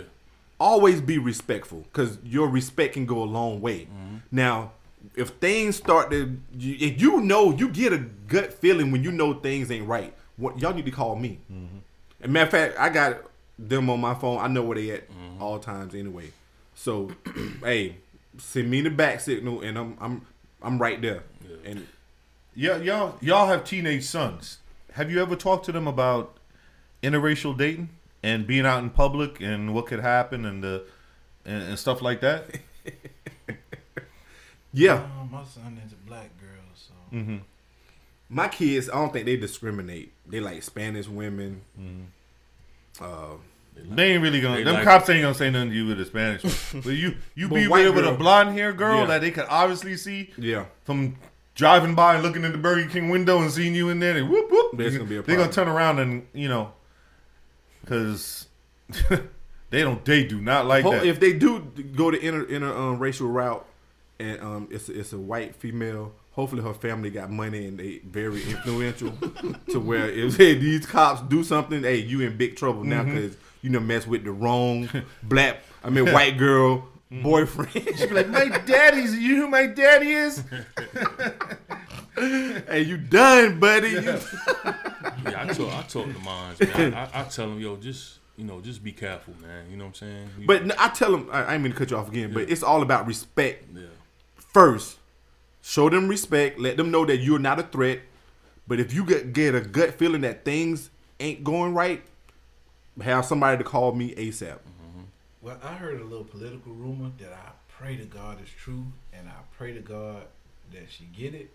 [0.59, 3.81] always be respectful because your respect can go a long way.
[3.81, 4.15] Mm-hmm.
[4.31, 4.71] Now,
[5.15, 9.11] if things start to, you- if you know, you get a gut feeling when you
[9.11, 10.13] know things ain't right.
[10.37, 11.39] What y'all need to call me.
[11.51, 11.77] Mm-hmm.
[12.21, 13.17] And matter of fact, I got
[13.59, 14.39] them on my phone.
[14.39, 15.43] I know where they at mm-hmm.
[15.43, 16.31] all times anyway.
[16.73, 17.11] So,
[17.63, 17.97] hey,
[18.37, 20.25] send me the back signal, and I'm I'm
[20.63, 21.23] I'm right there.
[21.65, 21.87] And
[22.55, 24.59] Yeah, y'all y'all have teenage sons.
[24.93, 26.37] Have you ever talked to them about
[27.01, 27.89] interracial dating
[28.21, 30.83] and being out in public and what could happen and the
[31.45, 32.45] and, and stuff like that?
[34.73, 37.37] yeah, Oh, my son is a black girl, so Mm-hmm.
[38.29, 40.11] my kids, I don't think they discriminate.
[40.27, 41.61] They like Spanish women.
[42.99, 43.35] Uh,
[43.75, 44.57] They ain't really gonna.
[44.57, 46.41] They them like- cops ain't gonna say nothing to you with a Spanish.
[46.73, 49.05] but you you But be with, with a blonde hair girl Yeah.
[49.07, 51.15] that they could obviously see yeah, from
[51.55, 54.17] driving by and looking in the Burger King window and seeing you in there.
[54.17, 54.71] And whoop whoop.
[54.77, 56.73] Gonna be a They're gonna turn around and you know,
[57.81, 58.47] because
[59.69, 60.03] they don't.
[60.05, 61.05] They do not like Ho- that.
[61.05, 61.59] if they do
[61.95, 63.65] go the inter, inter um, racial route,
[64.19, 66.13] and um, it's it's a white female.
[66.31, 69.11] Hopefully, her family got money and they very influential
[69.69, 73.17] to where if hey, these cops do something, hey, you in big trouble now Mm-hmm.
[73.63, 74.89] Because you know mess with the wrong
[75.23, 77.21] black, I mean white girl Mm-hmm.
[77.21, 77.71] boyfriend.
[77.99, 79.15] She'd be like, my daddy's.
[79.15, 80.43] You who my daddy is?
[82.17, 83.89] hey, you done, buddy?
[83.89, 86.93] You- Yeah, I talk, I talk to mines, man.
[86.95, 89.65] I, I, I tell them, yo, just you know, just be careful, man.
[89.69, 90.29] You know what I'm saying?
[90.39, 92.33] You- But no, I tell them, I, I didn't mean to cut you off again,
[92.33, 93.83] but it's all about respect yeah,
[94.37, 94.97] first.
[95.61, 96.57] Show them respect.
[96.59, 97.99] Let them know that you're not a threat.
[98.67, 100.89] But if you get get a gut feeling that things
[101.19, 102.01] ain't going right,
[103.01, 104.59] have somebody to call me ASAP.
[105.41, 109.27] Well, I heard a little political rumor that I pray to God is true, and
[109.27, 110.23] I pray to God
[110.71, 111.49] that she get it.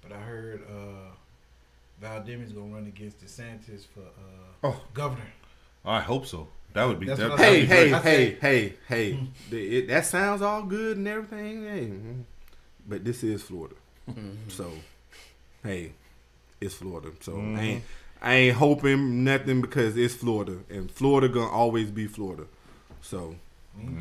[0.00, 1.10] But I heard uh,
[2.00, 4.80] Val Demings gonna run against DeSantis for uh, Oh.
[4.94, 5.26] governor.
[5.84, 6.46] I hope so.
[6.74, 7.06] That would be.
[7.06, 8.36] That, that'd Hey, be hey, hey,
[8.88, 9.18] hey,
[9.50, 9.80] hey.
[9.86, 11.64] That sounds all good and everything.
[11.64, 12.22] Hey, mm,
[12.88, 13.74] but this is Florida,
[14.48, 14.70] so
[15.64, 15.92] hey,
[16.60, 17.10] it's Florida.
[17.20, 17.84] So I ain't
[18.22, 22.44] I ain't hoping nothing because it's Florida, and Florida gonna always be Florida.
[23.00, 23.34] So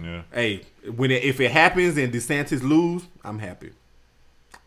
[0.03, 0.23] Yeah.
[0.31, 0.61] hey,
[0.95, 3.71] when it, if it happens and DeSantis lose, I'm happy.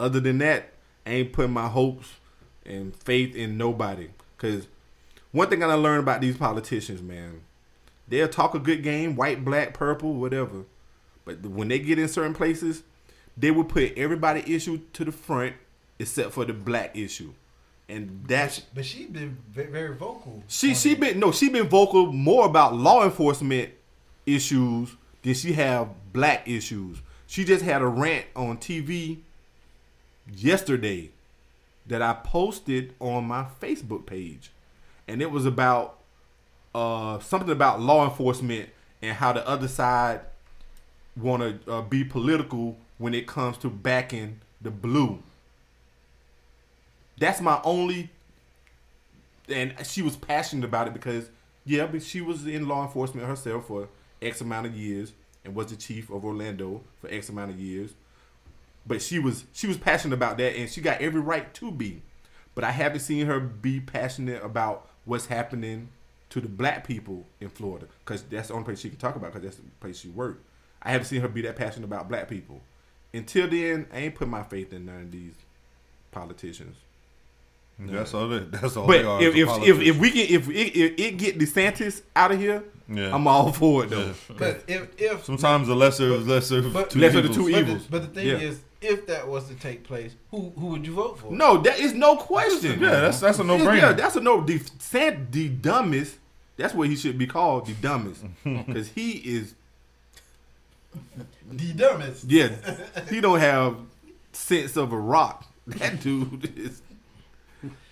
[0.00, 0.72] Other than that,
[1.06, 2.14] I ain't putting my hopes
[2.66, 4.08] and faith in nobody.
[4.38, 4.66] Cause
[5.30, 7.42] one thing I learned about these politicians, man,
[8.08, 10.64] they'll talk a good game, white, black, purple, whatever.
[11.24, 12.82] But when they get in certain places,
[13.36, 15.54] they will put everybody issue to the front
[15.98, 17.32] except for the black issue,
[17.88, 20.42] and that's But she been very vocal.
[20.48, 21.00] she she it.
[21.00, 23.70] been no she been vocal more about law enforcement
[24.26, 26.98] issues than she have black issues.
[27.26, 29.18] She just had a rant on TV
[30.34, 31.10] yesterday
[31.86, 34.50] that I posted on my Facebook page,
[35.06, 35.98] and it was about
[36.74, 38.70] uh, something about law enforcement
[39.02, 40.20] and how the other side
[41.16, 45.22] want to uh, be political when it comes to backing the blue.
[47.18, 48.10] That's my only
[49.48, 51.28] and she was passionate about it because
[51.64, 53.88] yeah, but she was in law enforcement herself for
[54.20, 55.12] X amount of years
[55.44, 57.94] and was the chief of Orlando for X amount of years.
[58.86, 62.02] But she was she was passionate about that and she got every right to be.
[62.54, 65.88] But I haven't seen her be passionate about what's happening
[66.30, 69.32] to the black people in Florida because that's the only place she can talk about
[69.32, 70.44] because that's the place she worked.
[70.82, 72.60] I haven't seen her be that passionate about black people.
[73.12, 75.34] Until then, I ain't put my faith in none of these
[76.10, 76.76] politicians.
[77.78, 78.28] That's all.
[78.28, 78.86] They, that's all.
[78.86, 82.02] But they are if if, if if we get if it, if it get DeSantis
[82.14, 83.14] out of here, Yeah.
[83.14, 84.14] I'm all for it though.
[84.38, 87.36] But if if sometimes the lesser of lesser but- two Lesser of the evils.
[87.46, 87.84] two but evils.
[87.86, 88.48] the, but the thing Yeah.
[88.48, 91.32] is, if that was to take place, who who would you vote for?
[91.32, 92.78] No, that is no question.
[92.80, 93.80] Yeah, that's that's a no brainer.
[93.80, 94.40] Yeah, that's a no.
[94.44, 96.18] The Sant, the dumbest.
[96.56, 99.54] That's what he should be called, the dumbest, because he is.
[101.50, 102.24] the dumbest.
[102.30, 102.50] Yeah,
[103.10, 103.76] he don't have
[104.32, 105.44] sense of a rock.
[105.66, 106.82] That dude is.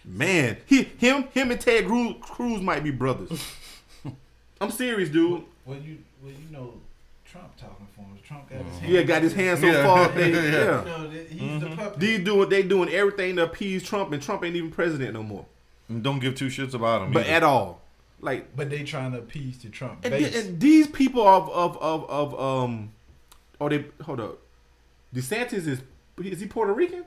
[0.05, 3.45] Man, he him him and Ted Cruz, Cruz might be brothers.
[4.61, 5.43] I'm serious, dude.
[5.65, 6.75] Well, you well you know,
[7.25, 8.19] Trump talking for him.
[8.25, 8.93] Trump got his hand.
[8.93, 9.85] Yeah, got his hand so Yeah.
[9.85, 10.09] far.
[10.15, 10.41] They, Yeah.
[10.43, 10.85] You yeah.
[10.85, 12.01] know, that he's the puppet.
[12.01, 15.47] These doing they doing everything to appease Trump, and Trump ain't even president no more.
[15.89, 17.13] And don't give two shits about him.
[17.13, 17.35] But either.
[17.37, 17.81] at all,
[18.21, 20.33] like but they trying to appease to Trump and, base.
[20.33, 22.93] th- and these people of of of of um,
[23.61, 24.39] oh they hold up,
[25.15, 25.81] DeSantis is
[26.21, 27.05] is he Puerto Rican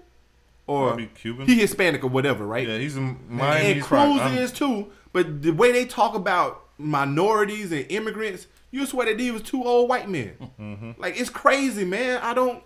[0.68, 1.46] or Cuban.
[1.46, 2.68] he Hispanic or whatever, right?
[2.68, 3.74] yeah, he's a Miami.
[3.74, 4.92] and Cruz is too.
[5.14, 9.64] But the way they talk about minorities and immigrants, you swear that these was two
[9.64, 10.34] old white men.
[10.60, 10.92] Mm-hmm.
[10.98, 12.20] Like it's crazy, man.
[12.22, 12.64] I don't,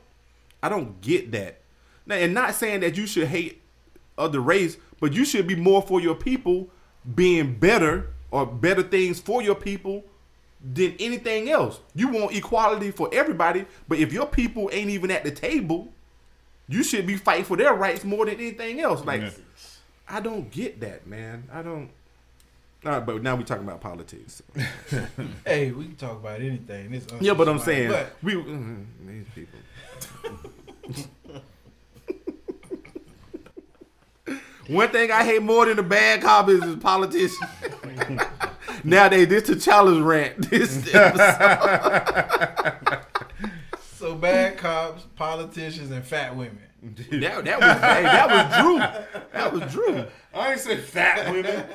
[0.63, 1.61] I don't get that.
[2.05, 3.61] Now, and not saying that you should hate
[4.17, 6.69] other race, but you should be more for your people
[7.15, 10.03] being better or better things for your people
[10.61, 11.79] than anything else.
[11.95, 15.93] You want equality for everybody, but if your people ain't even at the table,
[16.69, 19.03] you should be fighting for their rights more than anything else.
[19.03, 19.31] Like, Yeah.
[20.07, 21.47] I don't get that, man.
[21.51, 21.89] I don't.
[22.85, 24.41] All right, but now we talking about politics.
[25.45, 26.91] Hey, we can talk about anything.
[26.91, 29.59] This yeah, but I'm saying but we mm, these people.
[34.67, 37.39] One thing I hate more than the bad cop is, is politicians.
[38.83, 40.49] Nowadays, this the challenge rant.
[40.49, 41.09] This so
[44.19, 46.59] bad cops, politicians, and fat women.
[46.81, 48.77] that, that was hey, that was Drew.
[49.33, 50.05] That was Drew.
[50.33, 51.65] I ain't say fat women.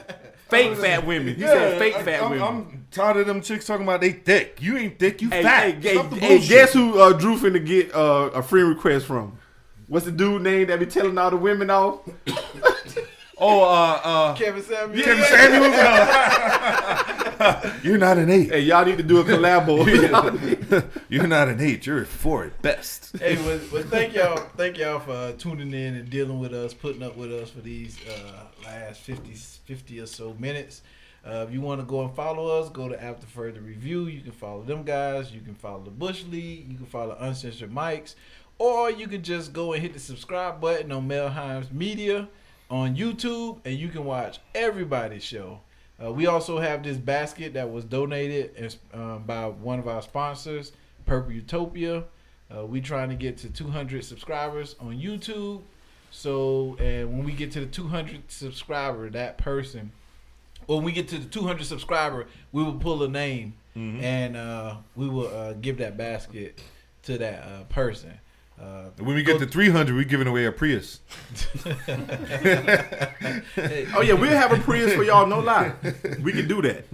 [0.49, 1.39] Fake fat women.
[1.39, 2.47] You said fake I- fat I'm, women.
[2.47, 4.59] I'm tired of them chicks talking about they thick.
[4.61, 5.21] You ain't thick.
[5.21, 5.83] You hey, fat.
[5.83, 9.07] hey, Stop the hey, hey, guess who uh, Drew finna get uh, a friend request
[9.07, 9.39] from?
[9.89, 12.01] What's the dude name that be telling all the women off?
[13.37, 15.05] Oh, uh, uh, Kevin Samuels.
[15.05, 15.75] Kevin Samuels.
[17.83, 18.51] You're not an eight.
[18.51, 19.85] Hey, y'all need to do a collabo.
[21.09, 21.87] You're not an eight.
[21.87, 23.17] You're a four at best.
[23.19, 26.75] Hey, well, well, thank y'all, thank y'all for uh, tuning in and dealing with us,
[26.75, 30.83] putting up with us for these uh, last 50, 50 or so minutes.
[31.27, 34.07] Uh, if you want to go and follow us, go to After Further Review.
[34.07, 35.33] You can follow them guys.
[35.33, 36.71] You can follow the Bush League.
[36.71, 38.15] You can follow Uncensored Mics,
[38.59, 42.29] or you can just go and hit the subscribe button on Mel Himes Media
[42.71, 45.61] on YouTube, and you can watch everybody's show.
[46.03, 50.03] Uh, we also have this basket that was donated as- um, by one of our
[50.03, 50.73] sponsors,
[51.07, 52.05] Purple Utopia.
[52.55, 55.63] Uh, we trying to get to 200 subscribers on YouTube.
[56.11, 59.91] So, and when we get to the 200 subscriber, that person,
[60.67, 65.09] when we get to the 200 subscriber, we will pull a name and uh, we
[65.09, 66.61] will uh, give that basket
[67.03, 68.13] to that uh, person.
[68.61, 71.01] Uh, When we get to 300, we're giving away a Prius.
[71.67, 71.75] oh
[74.03, 75.27] yeah, we'll have a Prius for y'all.
[75.27, 75.73] No lie,
[76.23, 76.85] we can do that.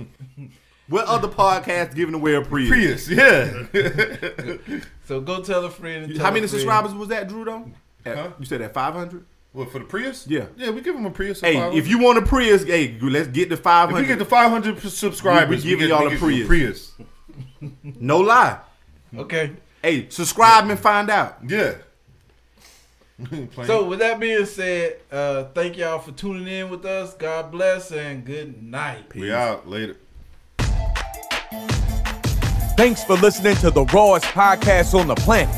[0.88, 2.68] What other podcast giving away a Prius?
[2.68, 3.66] Prius, yeah.
[5.06, 6.04] so go tell a friend.
[6.06, 6.50] And tell How many friend.
[6.50, 7.44] subscribers was that, Drew?
[7.44, 7.70] Though,
[8.04, 8.30] At- Huh?
[8.38, 9.24] you said at five hundred.
[9.52, 10.26] what, for the Prius?
[10.26, 10.46] Yeah.
[10.56, 11.40] Yeah, we give them a Prius.
[11.42, 13.98] Hey, if you want a Prius, hey, let's get the 500.
[13.98, 14.24] If we get hundred.
[14.74, 16.38] to 500 subscribers, We- we giving get- y'all a Prius.
[16.38, 16.92] you Prius.
[17.82, 18.58] No lie.
[19.16, 19.52] Okay.
[19.83, 21.39] Hey, subscribe and find out.
[21.47, 21.74] Yeah.
[23.66, 27.12] So with that being said, uh, thank y'all for tuning in with us.
[27.12, 29.14] God bless and good night.
[29.14, 29.97] we out later.
[32.78, 35.55] Thanks for listening to the rawest podcast on the planet.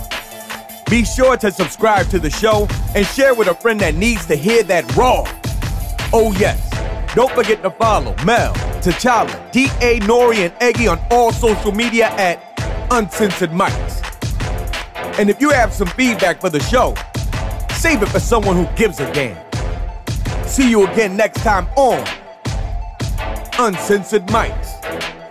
[0.90, 2.66] Be sure to subscribe to the show
[2.96, 5.22] and share with a friend that needs to hear that raw.
[6.12, 6.68] Oh, yes.
[7.14, 10.00] Don't forget to follow Mel, T'Challa, D.A.
[10.00, 12.42] Nori, and Eggy on all social media at
[12.90, 14.11] Uncensored Mics.
[15.18, 16.94] And if you have some feedback for the show,
[17.76, 19.36] save it for someone who gives a damn.
[20.46, 21.98] See you again next time on
[23.58, 25.21] Uncensored Mics.